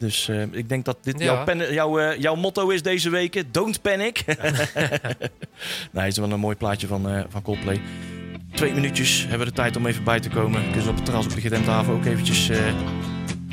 [0.02, 1.26] Dus eh, ik denk dat dit Ja.
[1.26, 3.43] jouw, pen, jouw, eh, jouw motto is deze week.
[3.54, 4.24] Don't panic.
[5.91, 7.82] nee, het is wel een mooi plaatje van, eh, van Coldplay.
[8.54, 10.62] Twee minuutjes hebben we de tijd om even bij te komen.
[10.64, 12.58] Kunnen ze op het terras op de gedempte ook eventjes eh,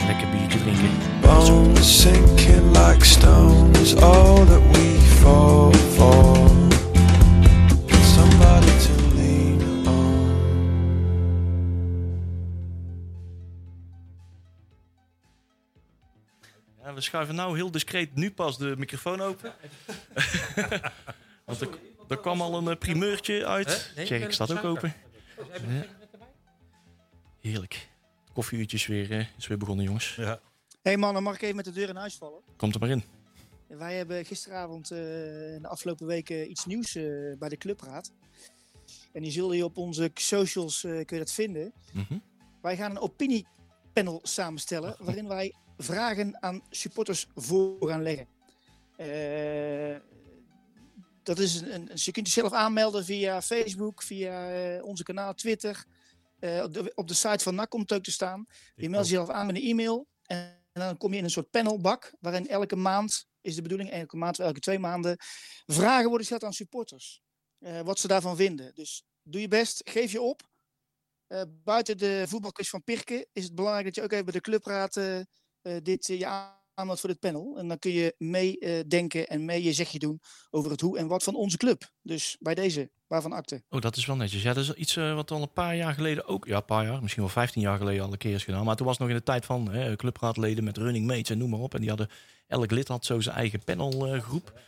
[0.07, 0.88] lekker biertje drinken.
[1.20, 6.49] Bones sinking like stone is all that we fall for.
[16.89, 19.53] Ja, we schuiven nou heel discreet nu pas de microfoon open.
[21.47, 21.68] Want er,
[22.09, 23.93] er kwam al een eh, primeurtje uit.
[23.95, 24.05] Hè?
[24.05, 24.95] Nee, staat ook open.
[25.36, 25.84] Ja.
[27.41, 27.89] Heerlijk.
[28.32, 30.14] Koffieuurtjes weer, eh, is weer begonnen, jongens.
[30.14, 30.41] Ja.
[30.82, 32.41] hey mannen, mag ik even met de deur in huis vallen?
[32.57, 33.05] Komt er maar in.
[33.66, 37.05] Wij hebben gisteravond eh, in de afgelopen weken iets nieuws eh,
[37.39, 38.12] bij de clubraad.
[39.12, 41.72] En die zul je op onze socials eh, kun je dat vinden.
[41.93, 42.18] Mhm.
[42.62, 48.28] Wij gaan een opiniepanel samenstellen waarin wij vragen aan supporters voor gaan leggen.
[48.96, 49.96] Eh,
[51.22, 55.84] dat is een, een, je kunt jezelf aanmelden via Facebook, via eh, onze kanaal Twitter.
[56.38, 58.46] Eh, op, de, op de site van NAC komt het ook te staan.
[58.74, 60.38] Je meldt jezelf aan met een e-mail en,
[60.72, 64.16] en dan kom je in een soort panelbak waarin elke maand is de bedoeling, elke
[64.16, 65.16] maand, elke twee maanden,
[65.66, 67.20] vragen worden gesteld aan supporters.
[67.84, 68.74] Wat ze daarvan vinden.
[68.74, 70.48] Dus doe je best, geef je op.
[71.64, 74.96] Buiten de voetbalquiz van Pirke is het belangrijk dat je ook even bij de clubraad
[75.82, 76.26] dit, eh, je
[76.74, 77.58] aanmeldt voor dit panel.
[77.58, 81.22] En dan kun je meedenken en mee je zegje doen over het hoe en wat
[81.22, 81.90] van onze club.
[82.02, 83.62] Dus bij deze, waarvan akte.
[83.68, 84.42] Oh, dat is wel netjes.
[84.42, 86.46] Ja, dat is iets eh, wat al een paar jaar geleden ook...
[86.46, 87.02] Ja, een paar jaar.
[87.02, 88.64] Misschien wel 15 jaar geleden al een keer is gedaan.
[88.64, 91.38] Maar toen was het nog in de tijd van hè, clubraadleden met running mates en
[91.38, 91.74] noem maar op.
[91.74, 92.08] En die hadden...
[92.46, 94.60] Elk lid had zo zijn eigen panelgroep.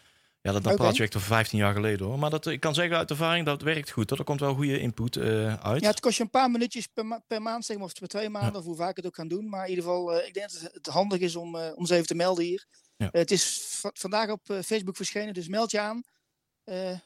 [0.43, 0.83] Ja, dat, dan Oké.
[0.83, 2.19] praat je echt over 15 jaar geleden hoor.
[2.19, 4.11] Maar dat, ik kan zeggen uit ervaring, dat werkt goed.
[4.11, 4.19] Hoor.
[4.19, 5.83] Er komt wel goede input eh, uit.
[5.83, 8.09] Ja, het kost je een paar minuutjes per, ma- per maand, zeg maar, of per
[8.09, 9.49] twee maanden, of hoe vaak het ook gaan doen.
[9.49, 11.95] Maar in ieder geval, eh, ik denk dat het- handig is om, eh, om ze
[11.95, 12.67] even te melden hier.
[12.97, 13.09] Ja.
[13.13, 16.03] Het is va- vandaag op Facebook verschenen, dus meld je aan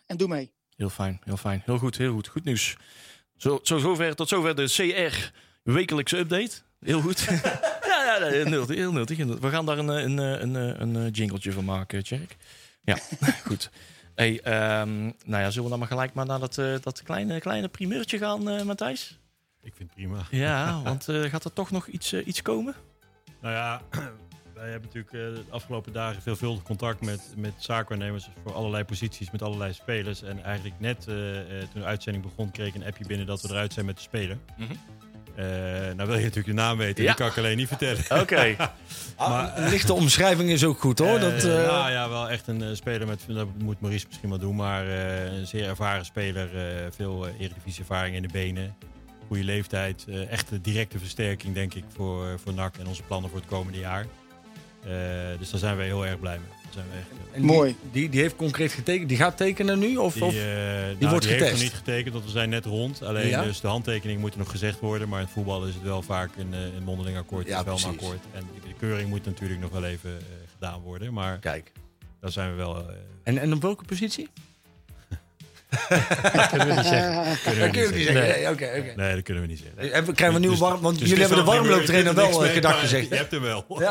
[0.06, 0.52] en doe mee.
[0.76, 1.62] Heel fijn, heel fijn.
[1.64, 2.28] Heel goed, heel goed.
[2.28, 2.76] Goed nieuws.
[3.36, 5.30] Zo, zo zover, tot zover de CR
[5.62, 6.50] wekelijkse update.
[6.80, 7.20] Heel goed.
[7.90, 8.76] ja, ja, heel nuttig.
[8.76, 9.16] Heel nuttig.
[9.24, 12.36] We gaan daar een, een, een, een, eh, jingletje van maken, Tjerk.
[12.84, 12.96] Ja,
[13.48, 13.70] goed.
[14.14, 17.40] Hey, ehm, nou ja, zullen we dan maar gelijk maar naar dat, eh, dat kleine,
[17.40, 19.18] kleine primeurtje gaan, eh Matthijs?
[19.62, 20.26] Ik vind het prima.
[20.30, 22.74] Ja, want eh, gaat er toch nog iets, iets komen?
[23.40, 23.82] Nou ja,
[24.54, 29.42] wij hebben natuurlijk de afgelopen dagen veelvuldig contact met, met zaakwaarnemers voor allerlei posities, met
[29.42, 30.22] allerlei spelers.
[30.22, 33.72] En eigenlijk net toen de uitzending begon, kreeg ik een appje binnen dat we eruit
[33.72, 34.38] zijn met de speler.
[34.56, 34.74] Mhm.
[35.36, 35.44] Eh,
[35.96, 37.08] nou wil je natuurlijk de naam weten, Ja.
[37.10, 38.02] die kan ik alleen niet vertellen.
[38.22, 38.56] Oké.
[39.16, 41.14] Ah, een lichte omschrijving is ook goed hoor.
[41.16, 44.28] Eh, dat, eh, Nou ja, wel echt een eh, speler met, dat moet Maurice misschien
[44.28, 46.48] wel doen, maar eh, een zeer ervaren speler.
[46.56, 48.74] eh, veel uh, eredivisie ervaring in de benen.
[49.26, 50.04] Goede leeftijd.
[50.08, 53.38] eh, echt een directe versterking denk ik voor, eh, voor NAC en onze plannen voor
[53.38, 54.06] het komende jaar.
[54.84, 54.90] Eh,
[55.38, 56.63] dus daar zijn wij heel erg blij mee.
[56.74, 56.86] Zijn
[57.32, 57.76] en die- Mooi.
[57.92, 59.08] Die, die heeft concreet getekend.
[59.08, 59.96] Die gaat tekenen nu?
[59.96, 60.34] Of, die, of?
[60.34, 61.50] eh, nou, wordt die heeft getest?
[61.52, 63.02] nog niet getekend, want we zijn net rond.
[63.02, 63.42] Alleen Ja?
[63.42, 65.08] dus de handtekening moet er nog gezegd worden.
[65.08, 67.46] Maar in het voetbal is het wel vaak een, eh, een mondeling akkoord.
[67.46, 68.20] Ja, wel een akkoord.
[68.32, 71.12] En de keuring moet natuurlijk nog wel even eh, gedaan worden.
[71.12, 71.72] Maar Kijk.
[72.20, 72.84] daar zijn we wel...
[73.22, 74.28] En, en op welke positie?
[76.50, 77.38] Kunnen we niet zeggen.
[77.42, 78.04] kunnen we Dat niet zeggen.
[78.04, 78.42] zeggen.
[78.42, 78.92] Nee, Oké, oké.
[78.96, 80.04] Nee, dat kunnen we niet zeggen.
[80.06, 80.80] We krijgen we een nieuwe Dus- warm...
[80.80, 83.08] Want dus jullie hebben de warmlooptrainer er wel eh, maar gezegd.
[83.08, 83.64] Je hebt hem wel.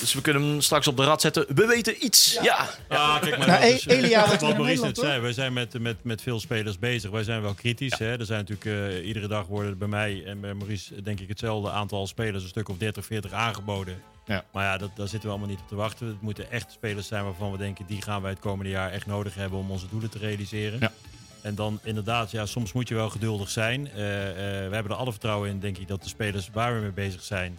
[0.00, 1.46] Dus we kunnen hem straks op de rad zetten.
[1.54, 2.38] We weten iets.
[2.42, 2.66] Ja.
[2.88, 5.20] Ah, kijk maar, Nou, dat E- Elia wat Maurice net zei.
[5.20, 7.10] Wij zijn met, met, met veel spelers bezig.
[7.10, 7.98] Wij zijn wel kritisch.
[7.98, 8.18] Hè.
[8.18, 11.70] Er zijn natuurlijk eh, iedere dag worden bij mij en bij Maurice denk ik hetzelfde
[11.70, 14.02] aantal spelers, een stuk of 30, 40 aangeboden.
[14.28, 14.44] Ja.
[14.52, 16.06] Maar ja, dat, daar zitten we allemaal niet op te wachten.
[16.06, 19.06] Het moeten echt spelers zijn waarvan we denken, die gaan wij het komende jaar echt
[19.06, 20.80] nodig hebben om onze doelen te realiseren.
[20.80, 20.92] Ja.
[21.40, 23.90] En dan inderdaad, ja, soms moet je wel geduldig zijn.
[23.90, 26.80] Eh, eh, we hebben er alle vertrouwen in, denk ik, dat de spelers waar we
[26.80, 27.58] mee bezig zijn,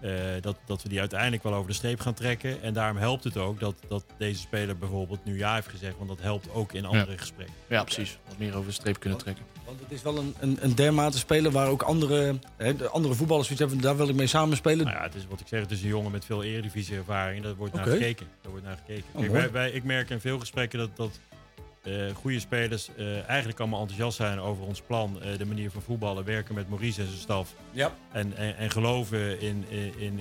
[0.00, 2.62] eh, dat, dat we die uiteindelijk wel over de streep gaan trekken.
[2.62, 5.96] En daarom helpt het ook dat, dat deze speler bijvoorbeeld nu ja heeft gezegd.
[5.96, 7.54] Want dat helpt ook in andere gesprekken.
[7.68, 8.18] Ja, precies.
[8.28, 9.44] Wat meer over de streep kunnen trekken.
[9.70, 13.14] Want het is wel een, een, een dermate speler waar ook andere, hè, de andere
[13.14, 13.86] voetballers zoiets hebben.
[13.86, 14.84] Daar wil ik mee samenspelen.
[14.84, 17.42] Nou ja, het is wat ik zeg, het is een jongen met veel eredivisie ervaring.
[17.42, 18.26] Daar wordt naar gekeken.
[18.42, 19.04] Daar wordt naar gekeken.
[19.12, 19.42] Oh, Kijk, mooi.
[19.42, 21.18] wij, wij- ik merk in veel gesprekken dat, dat
[21.82, 25.22] eh, goede spelers eh, eigenlijk allemaal enthousiast zijn over ons plan.
[25.22, 27.54] eh, de manier van voetballen, werken met Maurice en zijn staf.
[27.70, 27.92] Ja.
[28.12, 30.20] En, en, en geloven in, in, in,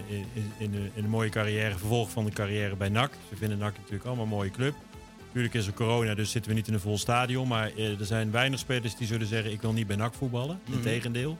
[0.57, 3.11] in, in een mooie carrière, vervolg van de carrière bij NAC.
[3.29, 4.73] Ze vinden NAC natuurlijk allemaal een mooie club.
[5.29, 7.47] Natuurlijk is er corona, dus zitten we niet in een vol stadion.
[7.47, 10.59] Maar eh, er zijn weinig spelers die zullen zeggen: Ik wil niet bij NAC voetballen.
[10.65, 10.77] Mhm.
[10.77, 11.39] Integendeel.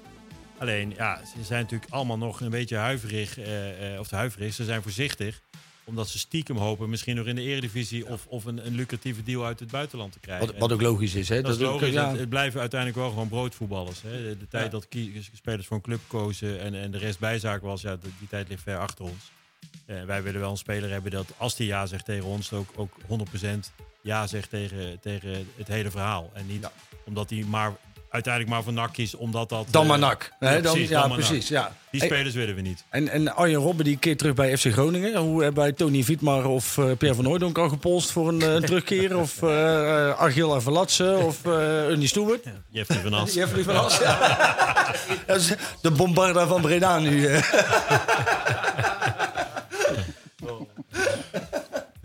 [0.58, 3.38] Alleen, ja, ze zijn natuurlijk allemaal nog een beetje huiverig.
[3.38, 5.42] eh, eh, of huiverig, ze zijn voorzichtig.
[5.84, 8.08] Omdat ze stiekem hopen misschien nog in de eredivisie...
[8.08, 10.46] of, of een, een lucratieve deal uit het buitenland te krijgen.
[10.48, 11.30] Wat, wat ook logisch is.
[11.30, 11.42] Hè?
[11.42, 11.94] Dat is logisch.
[11.94, 12.10] ja.
[12.10, 14.02] Het, het blijven uiteindelijk wel gewoon broodvoetballers.
[14.02, 14.12] Hè.
[14.24, 14.70] De, de tijd Ja.
[14.70, 14.88] dat
[15.34, 18.50] spelers voor een club kozen en, en de rest bijzaak was, ja, die, die tijd
[18.50, 19.32] ligt ver achter ons.
[19.86, 22.70] Eh, wij willen wel een speler hebben dat als die ja zegt tegen ons, ook,
[22.76, 26.30] ook 100% ja zegt tegen, tegen het hele verhaal.
[26.34, 26.72] En niet Ja.
[27.05, 27.74] omdat hij maar
[28.10, 29.68] uiteindelijk maar van nak kiest, omdat dat...
[29.70, 30.32] Dan eh, maar nak.
[30.39, 30.55] hè?
[30.55, 31.18] ja, dan, precies, ja, dan nak.
[31.18, 31.47] precies.
[31.47, 31.72] Ja.
[31.91, 32.84] Die Hey, spelers willen we niet.
[32.89, 35.16] en, en Arjen Robben die keert terug bij FC Groningen.
[35.16, 38.53] Hoe hebben bij Tony Vietmar of eh, Pierre van Hooydonk al gepolst voor een, eh,
[38.53, 39.18] een terugkeer?
[39.18, 42.43] Of eh uh, Argil Avalatse of uh, Ernie Stewart?
[42.70, 43.34] Jeffrey van As.
[43.39, 43.99] Jeffrey van As.
[43.99, 44.18] Ja.
[45.82, 47.26] De bombarda van Breda nu.
[47.26, 47.43] eh.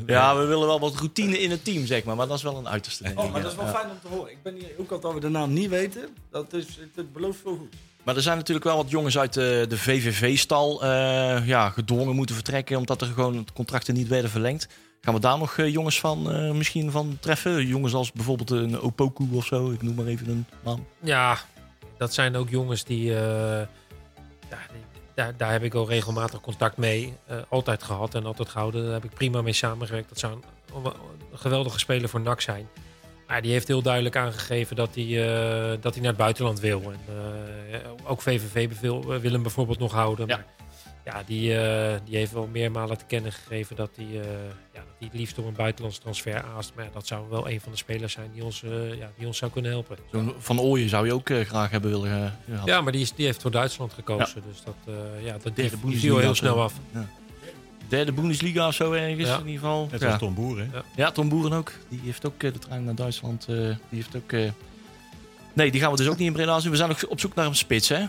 [0.06, 2.16] Ja, we willen wel wat routine in het team, zeg maar.
[2.16, 3.02] Maar dat is wel een uiterste.
[3.02, 3.72] denk Oh, maar dat is wel ja.
[3.72, 4.30] fijn om te horen.
[4.30, 6.08] Ik ben hier ook al dat we de naam niet weten.
[6.30, 7.74] Dat is, het, het belooft veel goed.
[8.02, 12.34] Maar er zijn natuurlijk wel wat jongens uit de, de VVV-stal eh, ja, gedwongen moeten
[12.34, 12.76] vertrekken.
[12.76, 14.68] Omdat er gewoon contracten niet werden verlengd.
[15.00, 17.66] Gaan we daar nog eh, jongens van eh, misschien van treffen?
[17.66, 19.70] Jongens als bijvoorbeeld een Opoku of zo.
[19.70, 20.86] Ik noem maar even een naam.
[21.00, 21.38] Ja,
[21.98, 23.14] dat zijn ook jongens die.
[25.14, 27.16] Daar, daar heb ik wel regelmatig contact mee.
[27.26, 28.84] eh, altijd gehad en altijd gehouden.
[28.84, 30.08] Daar heb ik prima mee samengewerkt.
[30.08, 30.42] Dat zou een,
[31.32, 32.68] een geweldige speler voor NAC zijn.
[33.26, 36.82] Maar die heeft heel duidelijk aangegeven dat hij, eh, dat hij naar het buitenland wil.
[36.92, 37.00] En,
[37.72, 40.26] eh, ook VVV wil hem bijvoorbeeld nog houden.
[40.26, 40.36] Ja.
[40.36, 40.46] Maar
[41.04, 44.12] ja, die, eh, die heeft wel meermalen te kennen gegeven dat hij, eh,
[44.72, 46.72] ja, dat hij het liefst door een buitenlandse transfer aast.
[46.74, 49.26] Maar ja, dat zou wel een van de spelers zijn die ons, eh, ja, die
[49.26, 49.96] ons zou kunnen helpen.
[50.12, 52.32] Zo'n Van Ooyen zou je ook graag hebben willen.
[52.64, 54.42] Ja, maar die, is, die heeft voor Duitsland gekozen.
[54.48, 56.34] Dus dat, eh, ja, dat die, Derde die Bundesliga viel heel zo.
[56.34, 56.74] snel af.
[57.88, 59.34] Derde Bundesliga of zo ergens Ja.
[59.38, 59.88] in ieder geval.
[59.90, 60.08] Net ja.
[60.10, 60.66] als Tom Boer, hè?
[60.96, 61.72] Ja, Tom Boeren ook.
[61.88, 63.46] Die heeft ook de trein naar Duitsland.
[63.48, 64.32] eh, die heeft ook.
[64.32, 64.50] eh,
[65.52, 66.70] Nee, die gaan we dus ook niet in Breda zien.
[66.70, 68.04] We zijn nog op zoek naar een spits, hè?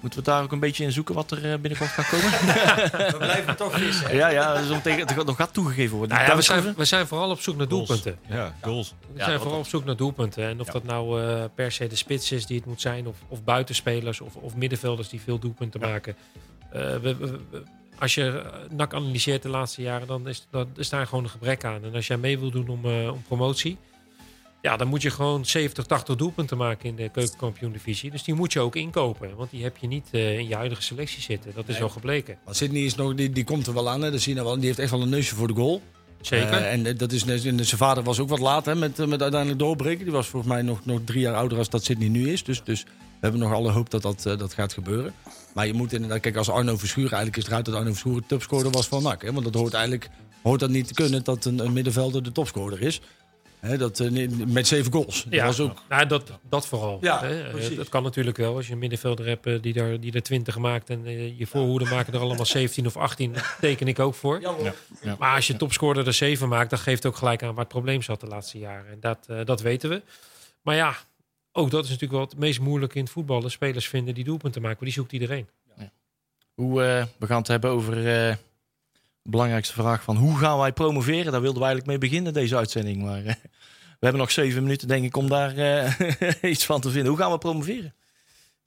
[0.00, 2.30] Moeten we daar ook een beetje in zoeken wat er eh, binnenkort gaat komen?
[3.12, 4.14] We blijven toch vissen.
[4.16, 6.16] ja, ja, dus om tegen, het gaat nog gaat toegegeven worden.
[6.16, 7.86] Nou ja, we, zijn, we zijn vooral op zoek naar Goals.
[7.88, 8.18] doelpunten.
[8.28, 8.94] Ja, goals.
[9.12, 10.44] We zijn dat vooral op zoek naar doelpunten.
[10.48, 10.72] En of Ja.
[10.72, 14.20] dat nou eh, per se de spits is die het moet zijn, of, of buitenspelers,
[14.20, 16.16] of, of middenvelders die veel doelpunten maken.
[16.72, 17.38] Eh, we,
[17.98, 21.64] als je NAC analyseert de laatste jaren, dan is, dan is daar gewoon een gebrek
[21.64, 21.84] aan.
[21.84, 23.76] En als jij mee wil doen om, eh, om promotie,
[24.62, 28.10] ja, dan moet je gewoon 70, 80 doelpunten maken in de keukenkampioen-divisie.
[28.10, 30.82] Dus die moet je ook inkopen, want die heb je niet eh, in je huidige
[30.82, 31.50] selectie zitten.
[31.54, 31.78] Dat is Nee.
[31.78, 32.38] wel gebleken.
[32.44, 34.02] Maar Sydney is nog, die, die komt er wel aan.
[34.02, 34.10] Hè.
[34.10, 34.56] Dat zie je nou wel.
[34.58, 35.82] Die heeft echt wel een neusje voor de goal.
[36.20, 36.48] Zeker.
[36.48, 39.22] Eh, en eh, dat is, en zijn vader was ook wat laat hè, met, met
[39.22, 40.04] uiteindelijk doorbreken.
[40.04, 42.44] Die was volgens mij nog, nog drie jaar ouder als dat Sydney nu is.
[42.44, 42.90] Dus, dus we
[43.20, 45.14] hebben nog alle hoop dat dat, dat gaat gebeuren.
[45.54, 48.26] Maar je moet inderdaad, kijk, als Arno Verschuren, eigenlijk is het eruit dat Arno Verschuren
[48.26, 49.22] topscorer was van NAC.
[49.22, 50.08] Hè, want dat hoort eigenlijk
[50.42, 53.00] hoort dat niet te kunnen dat een, een middenvelder de topscorer is.
[53.60, 55.24] Hè, dat, eh, met zeven goals.
[55.24, 56.98] Dat Ja, was ook, nou, dat, dat vooral.
[57.00, 57.58] Ja, hè.
[57.58, 57.76] Eh.
[57.76, 58.56] Dat kan natuurlijk wel.
[58.56, 61.84] Als je een middenvelder hebt eh, die, daar, die er 20 maakt en je voorhoede
[61.84, 64.40] maken er allemaal 17 of 18, daar teken ik ook voor.
[64.40, 65.16] Ja.
[65.18, 68.02] Maar als je topscorer er 7 maakt, dan geeft ook gelijk aan waar het probleem
[68.02, 68.90] zat de laatste jaren.
[68.90, 70.02] En dat, eh, dat weten we.
[70.62, 70.96] Maar ja,
[71.52, 73.50] ook dat is natuurlijk wel het meest moeilijke in het voetballen.
[73.50, 75.48] Spelers vinden die doelpunten maken, maar die zoekt iedereen.
[76.54, 78.36] Hoe, eh, we gaan het hebben over eh,
[79.30, 81.32] belangrijkste vraag van hoe gaan wij promoveren?
[81.32, 83.02] Daar wilden we eigenlijk mee beginnen, deze uitzending.
[83.02, 83.34] Maar eh,
[83.88, 85.92] we hebben nog zeven minuten, denk ik, om daar eh,
[86.52, 87.08] iets van te vinden.
[87.10, 87.94] Hoe gaan we promoveren?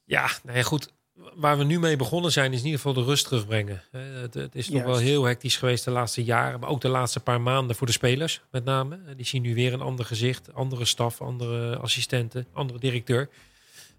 [0.06, 0.90] Ja, nou ja, goed.
[1.36, 3.84] Waar we nu mee begonnen zijn, is in ieder geval de rust terugbrengen.
[3.92, 4.90] Het, het is toch Juist.
[4.90, 7.94] wel heel hectisch geweest de laatste jaren, maar ook de laatste paar maanden voor de
[7.94, 8.96] spelers, met name.
[9.08, 13.30] Eh, Die zien nu weer een ander gezicht, andere staf, andere assistenten, andere directeur.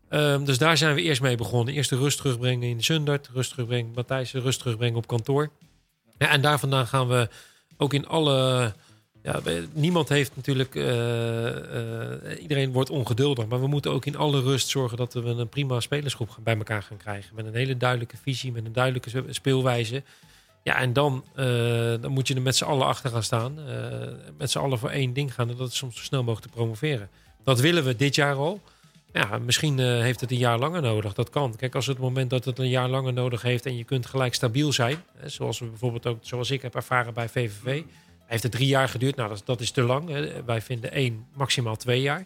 [0.08, 1.74] Ehm, dus daar zijn we eerst mee begonnen.
[1.74, 5.50] Eerst de rust terugbrengen in de Zundert, rust terugbrengen Matthijs, de rust terugbrengen op kantoor.
[6.30, 7.28] En daar vandaan gaan we
[7.76, 8.72] ook in alle.
[9.22, 9.40] Ja,
[9.72, 10.74] niemand heeft natuurlijk.
[10.74, 13.46] eh, eh, iedereen wordt ongeduldig.
[13.46, 16.82] Maar we moeten ook in alle rust zorgen dat we een prima spelersgroep bij elkaar
[16.82, 17.34] gaan krijgen.
[17.34, 20.02] Met een hele duidelijke visie, met een duidelijke spe- speelwijze.
[20.62, 21.46] Ja, en dan, eh,
[22.00, 23.58] dan moet je er met z'n allen achter gaan staan.
[24.38, 25.50] met z'n allen voor één ding gaan.
[25.50, 27.08] En dat is soms zo snel mogelijk te promoveren.
[27.44, 28.60] dat willen we dit jaar al.
[29.12, 31.12] Ja, misschien eh, heeft het een jaar langer nodig.
[31.14, 31.56] Dat kan.
[31.56, 34.34] Kijk, als het moment dat het een jaar langer nodig heeft en je kunt gelijk
[34.34, 37.82] stabiel zijn, hè, zoals we bijvoorbeeld ook, zoals ik heb ervaren bij VVV,
[38.26, 39.16] heeft het drie jaar geduurd.
[39.16, 40.08] Nou, dat, is- te lang.
[40.08, 40.44] Hè.
[40.44, 42.24] Wij vinden één, maximaal twee jaar.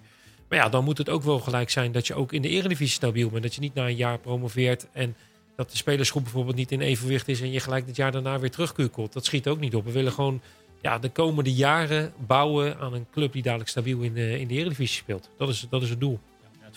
[0.48, 2.94] Maar ja, dan moet het ook wel gelijk zijn dat je ook in de Eredivisie
[2.94, 3.42] stabiel bent.
[3.42, 5.16] Dat je niet na een jaar promoveert en
[5.56, 8.50] dat de spelersgroep bijvoorbeeld niet in evenwicht is en je gelijk het jaar daarna weer
[8.50, 9.12] terugkukelt.
[9.12, 9.84] Dat schiet ook niet op.
[9.84, 10.40] We willen gewoon
[10.82, 14.54] ja, de komende jaren bouwen aan een club die dadelijk stabiel in de, in de
[14.54, 15.30] Eredivisie speelt.
[15.38, 16.18] Dat is, dat is het doel.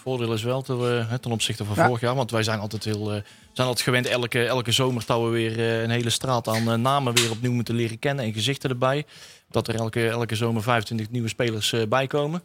[0.10, 1.86] Voordeel is wel dat we, hè, ten opzichte van Ja.
[1.86, 3.22] vorig jaar, want wij zijn altijd heel, eh,
[3.53, 6.74] zijn altijd gewend elke, elke zomer dat we weer eh, een hele straat aan eh,
[6.78, 9.05] namen weer opnieuw moeten leren kennen en gezichten erbij.
[9.51, 12.41] Dat er elke, elke zomer 25 nieuwe spelers eh, bij komen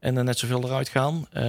[0.00, 1.26] en er net zoveel eruit gaan.
[1.32, 1.44] Eh,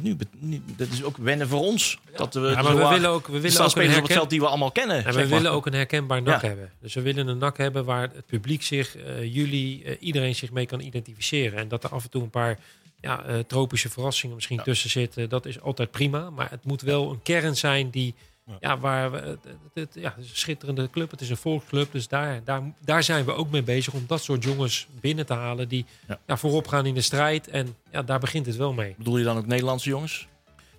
[0.00, 1.98] nu, nu, dat is ook wennen voor ons.
[2.16, 4.14] Dat we, Ja, maar we willen ook, we willen ook een spelers op het herken-
[4.14, 4.96] veld die we allemaal kennen.
[5.04, 5.28] En we maar.
[5.28, 6.48] willen ook een herkenbaar NAC Ja.
[6.48, 6.70] hebben.
[6.80, 10.50] Dus we willen een NAC hebben waar het publiek zich, eh, jullie, eh, iedereen zich
[10.52, 11.58] mee kan identificeren.
[11.58, 12.58] En dat er af en toe een paar
[13.02, 14.62] ja, eh, tropische verrassingen misschien Ja.
[14.62, 15.28] tussen zitten.
[15.28, 16.30] Dat is altijd prima.
[16.30, 18.14] Maar het moet wel een kern zijn die...
[18.46, 18.56] Ja.
[18.60, 19.38] Ja, waar we,
[19.74, 21.10] het, ja, het is een schitterende club.
[21.10, 21.92] Het is een volksclub.
[21.92, 25.32] Dus daar, daar, daar zijn we ook mee bezig om dat soort jongens binnen te
[25.34, 25.68] halen.
[25.68, 25.86] Die
[26.26, 26.36] ja.
[26.36, 27.48] voorop gaan in de strijd.
[27.48, 28.94] En ja, daar begint het wel mee.
[28.98, 30.28] Bedoel je dan ook Nederlandse jongens?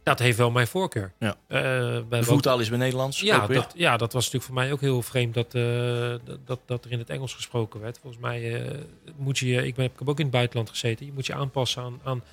[0.03, 1.11] Dat heeft wel mijn voorkeur.
[1.19, 1.35] Ja.
[1.47, 3.19] Eh, De ook- voertaal is bij Nederlands.
[3.19, 6.13] ja dat, ja, dat was natuurlijk voor mij ook heel vreemd dat, eh,
[6.45, 7.99] dat, dat, er in het Engels gesproken werd.
[8.01, 8.79] Volgens mij eh,
[9.15, 11.83] moet je, ik, ben, ik heb ook in het buitenland gezeten, je moet je aanpassen
[11.83, 12.23] aan, aan,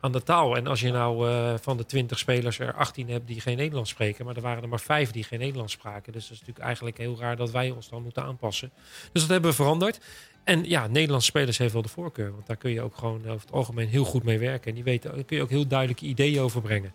[0.00, 0.56] aan de taal.
[0.56, 3.90] En als je nou eh, van de 20 spelers er 18 hebt die geen Nederlands
[3.90, 6.12] spreken, maar er waren er maar vijf die geen Nederlands spraken.
[6.12, 8.70] Dus dat is natuurlijk eigenlijk heel raar dat wij ons dan moeten aanpassen.
[9.12, 10.00] Dus dat hebben we veranderd.
[10.44, 13.40] En ja, Nederlandse spelers heeft wel de voorkeur, want daar kun je ook gewoon over
[13.46, 14.68] het algemeen heel goed mee werken.
[14.68, 16.92] En die weten, daar kun je ook heel duidelijke ideeën over brengen.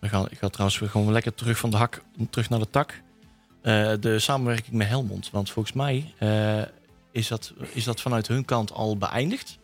[0.00, 2.70] We gaan, ik ga trouwens weer gewoon lekker terug van de hak, terug naar de
[2.70, 3.02] tak.
[3.62, 5.30] Eh, de samenwerking met Helmond.
[5.30, 6.62] Want volgens mij eh,
[7.12, 9.58] is, dat, is dat vanuit hun kant al beëindigd.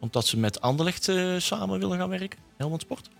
[0.00, 2.38] Omdat ze met Anderlecht eh, samen willen gaan werken.
[2.56, 3.10] Helmond Sport.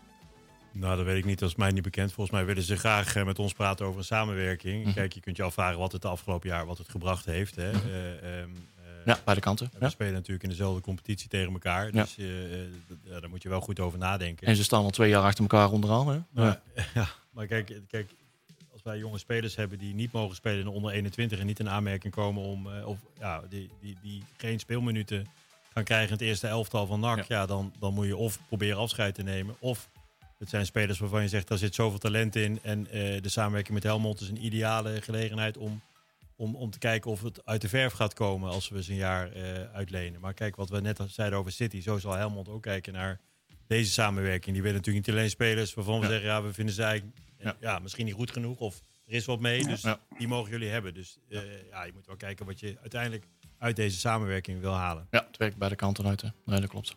[0.73, 1.39] Nou, dat weet ik niet.
[1.39, 2.13] Dat is mij niet bekend.
[2.13, 4.85] Volgens mij willen ze graag met ons praten over een samenwerking.
[4.85, 4.95] Mhm.
[4.95, 7.57] Kijk, je kunt je afvragen wat het de afgelopen jaar wat het gebracht heeft.
[7.57, 7.71] Hè.
[7.71, 8.76] Eh, ehm, eh,
[9.07, 9.71] Ja, beide kanten.
[9.73, 9.89] We Ja.
[9.89, 11.91] spelen natuurlijk in dezelfde competitie tegen elkaar.
[11.93, 12.69] Dus eh, eh,
[13.11, 14.47] daar moet je wel goed over nadenken.
[14.47, 16.09] En ze staan al twee jaar achter elkaar onderaan.
[16.09, 16.15] Hè?
[16.15, 16.23] Ja.
[16.33, 16.61] Maar,
[16.95, 18.11] ja, maar kijk, kijk,
[18.73, 21.59] als wij jonge spelers hebben die niet mogen spelen in de onder 21 en niet
[21.59, 25.27] in aanmerking komen om, eh, of ja, die, die, die geen speelminuten
[25.73, 27.47] gaan krijgen in het eerste elftal van NAC, ja.
[27.47, 29.89] dan, dan moet je of proberen afscheid te nemen, of
[30.39, 32.83] het zijn spelers waarvan je zegt, daar zit zoveel talent in en
[33.23, 35.81] de samenwerking met Helmond is een ideale gelegenheid om,
[36.37, 38.97] om, om te kijken of het uit de verf gaat komen als we ze een
[38.97, 39.43] jaar eh,
[39.75, 40.21] uitlenen.
[40.21, 43.21] Maar kijk, wat we net al zeiden over City, zo zal Helmond ook kijken naar
[43.67, 44.53] deze samenwerking.
[44.55, 46.11] Die willen natuurlijk niet alleen spelers waarvan we Ja.
[46.13, 47.57] zeggen, ja, we vinden ze eigenlijk Ja.
[47.61, 47.79] ja.
[47.79, 49.65] misschien niet goed genoeg of er is wat mee.
[49.67, 49.99] Dus Ja.
[50.19, 50.95] die mogen jullie hebben.
[50.95, 53.25] Dus eh, ja, je moet wel kijken wat je uiteindelijk
[53.59, 55.07] uit deze samenwerking wil halen.
[55.11, 56.21] ja, het werkt beide kanten uit.
[56.23, 56.29] Hè?
[56.45, 56.97] Nee, dat klopt.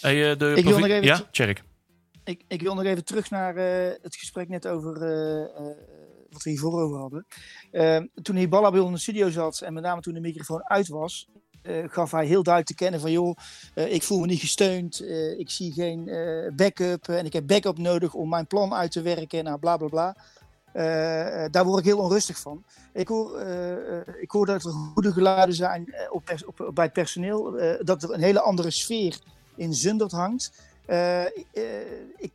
[0.00, 1.62] Hey, eh, de Ik wil nog even- Ja, Tjerk.
[2.24, 5.76] Ik, ik wil nog even terug naar eh, het gesprek net over eh, eh,
[6.32, 7.26] wat we hiervoor over hadden.
[7.70, 10.64] Eh, toen Hiballa bij ons in de studio zat en met name toen de microfoon
[10.64, 11.28] uit was,
[11.62, 13.36] eh, gaf hij heel duidelijk te kennen van joh,
[13.74, 16.10] eh, ik voel me niet gesteund, eh, ik zie geen
[16.56, 19.88] backup en ik heb backup nodig om mijn plan uit te werken, nou bla bla
[19.88, 20.16] bla.
[21.50, 22.64] Daar word ik heel onrustig van.
[22.92, 23.40] Ik hoor,
[24.20, 28.22] ik hoor dat er goede geluiden zijn op, op, bij het personeel, dat er een
[28.22, 29.18] hele andere sfeer
[29.54, 30.52] in Zundert hangt.
[32.16, 32.32] Ik,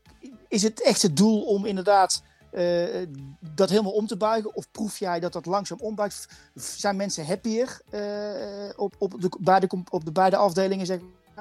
[0.47, 3.07] is het echt het doel om inderdaad eh,
[3.39, 4.55] dat helemaal om te buigen?
[4.55, 6.27] Of proef jij dat dat langzaam ombuigt?
[6.55, 10.99] Zijn mensen happier eh, op, op, de, beide, op de beide afdelingen, zeg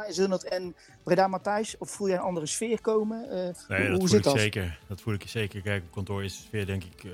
[0.09, 1.78] Zundert en Breda Matthijs?
[1.78, 3.30] Of voel jij een andere sfeer komen?
[3.30, 3.36] Eh,
[3.68, 4.38] Nee, hoe dat hoe zit ik dat?
[4.38, 4.78] zeker.
[4.88, 5.62] Dat voel ik zeker.
[5.62, 7.11] Kijk, op kantoor is de sfeer denk ik,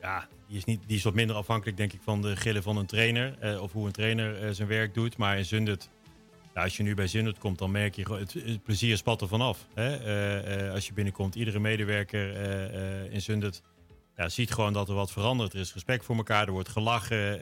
[0.00, 2.76] ja, die is, niet, die is wat minder afhankelijk denk ik van de gillen van
[2.76, 3.60] een trainer.
[3.60, 5.16] of hoe een trainer zijn werk doet.
[5.16, 5.88] Maar in Zundert,
[6.54, 9.66] als je nu bij Zundert komt, dan merk je het, het plezier spat er vanaf.
[9.74, 9.96] Hè?
[9.96, 13.62] Eh, eh, als je binnenkomt, iedere medewerker eh, in Zundert
[14.16, 15.52] ja, ziet gewoon dat er wat verandert.
[15.52, 17.40] Er is respect voor elkaar, er wordt gelachen,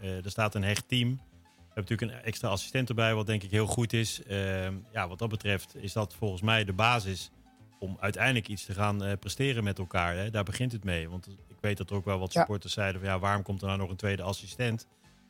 [0.00, 1.08] er staat een hecht team.
[1.10, 4.22] We hebben natuurlijk een extra assistent erbij, wat denk ik heel goed is.
[4.22, 7.30] Ehm, ja, wat dat betreft is dat volgens mij de basis
[7.78, 10.16] om uiteindelijk iets te gaan presteren met elkaar.
[10.16, 10.30] Hè.
[10.30, 11.08] Daar begint het mee.
[11.08, 12.40] Want ik weet dat er ook wel wat Ja.
[12.40, 14.86] supporters zeiden van ja, waarom komt er nou nog een tweede assistent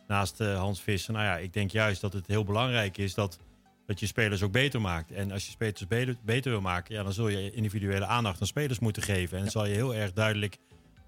[0.07, 1.13] naast eh, Hans Visser?
[1.13, 3.39] Nou ja, ik denk juist dat het heel belangrijk is dat,
[3.87, 5.13] dat je spelers ook beter maakt.
[5.13, 8.47] En als je spelers beter, beter wil maken, ja, dan zul je individuele aandacht aan
[8.47, 9.37] spelers moeten geven.
[9.37, 10.59] En dan zal je heel erg duidelijk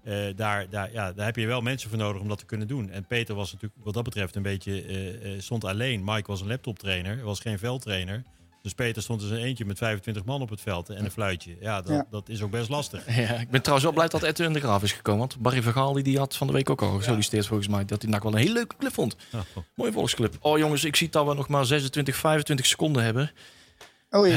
[0.05, 2.67] eh, daar, daar, ja, daar heb je wel mensen voor nodig om dat te kunnen
[2.67, 2.89] doen.
[2.89, 6.03] En Peter was natuurlijk wat dat betreft een beetje, eh, stond alleen.
[6.03, 8.23] Mike was een laptoptrainer, was geen veldtrainer.
[8.65, 11.55] Dus Peter stond dus een eentje met 25 man op het veld en een fluitje.
[11.59, 12.05] Ja, dat, Ja.
[12.09, 13.05] dat is ook best lastig.
[13.15, 15.19] Ja, ik ben trouwens wel blij dat Edwin de Graaf is gekomen.
[15.19, 17.85] Want Barry Vergaal die, die had van de week ook al gesolliciteerd volgens mij.
[17.85, 19.15] Dat hij nou wel een hele leuke club vond.
[19.33, 19.39] Oh.
[19.75, 20.37] Mooie volksclub.
[20.39, 23.31] Oh jongens, ik zie dat we nog maar 26, 25 seconden hebben.
[24.09, 24.33] Oh ja.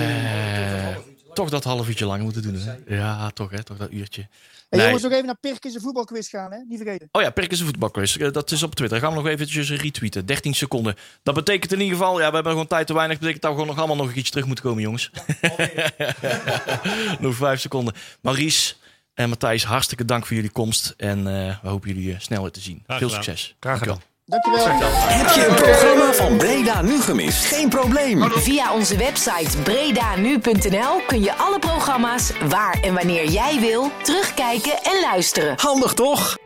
[0.91, 0.97] Eh,
[1.35, 2.55] toch dat half uurtje langer moeten doen.
[2.55, 2.97] Hè?
[2.97, 4.27] Ja, toch hè, toch dat uurtje.
[4.69, 4.87] Hey, Nee.
[4.89, 6.59] jongens, nog even naar Pirkens en voetbalquiz gaan, hè?
[6.69, 7.09] Niet vergeten.
[7.13, 8.17] Oh ja, Perkins voetbalquiz.
[8.17, 8.99] Eh, Dat is op Twitter.
[8.99, 10.27] Gaan we nog eventjes retweeten.
[10.27, 10.95] 13 seconden.
[11.23, 13.19] Dat betekent in ieder geval, ja, we hebben gewoon tijd te weinig.
[13.19, 15.11] Dat betekent dat we gewoon nog allemaal nog iets terug moeten komen, jongens.
[17.21, 17.95] nog vijf seconden.
[18.21, 18.75] Maurice
[19.15, 20.95] en Matthijs, hartstikke dank voor jullie komst.
[20.97, 22.83] En eh, we hopen jullie eh, snel weer te zien.
[22.87, 23.25] Graag Veel gedaan.
[23.25, 23.55] succes.
[23.61, 24.01] Graag gedaan.
[24.29, 24.67] Dankjewel.
[24.69, 27.45] Heb je een programma van Breda nu gemist?
[27.45, 28.31] Geen probleem.
[28.31, 35.01] Via onze website bredanu.nl kun je alle programma's waar en wanneer jij wil terugkijken en
[35.01, 35.55] luisteren.
[35.57, 36.37] Handig toch?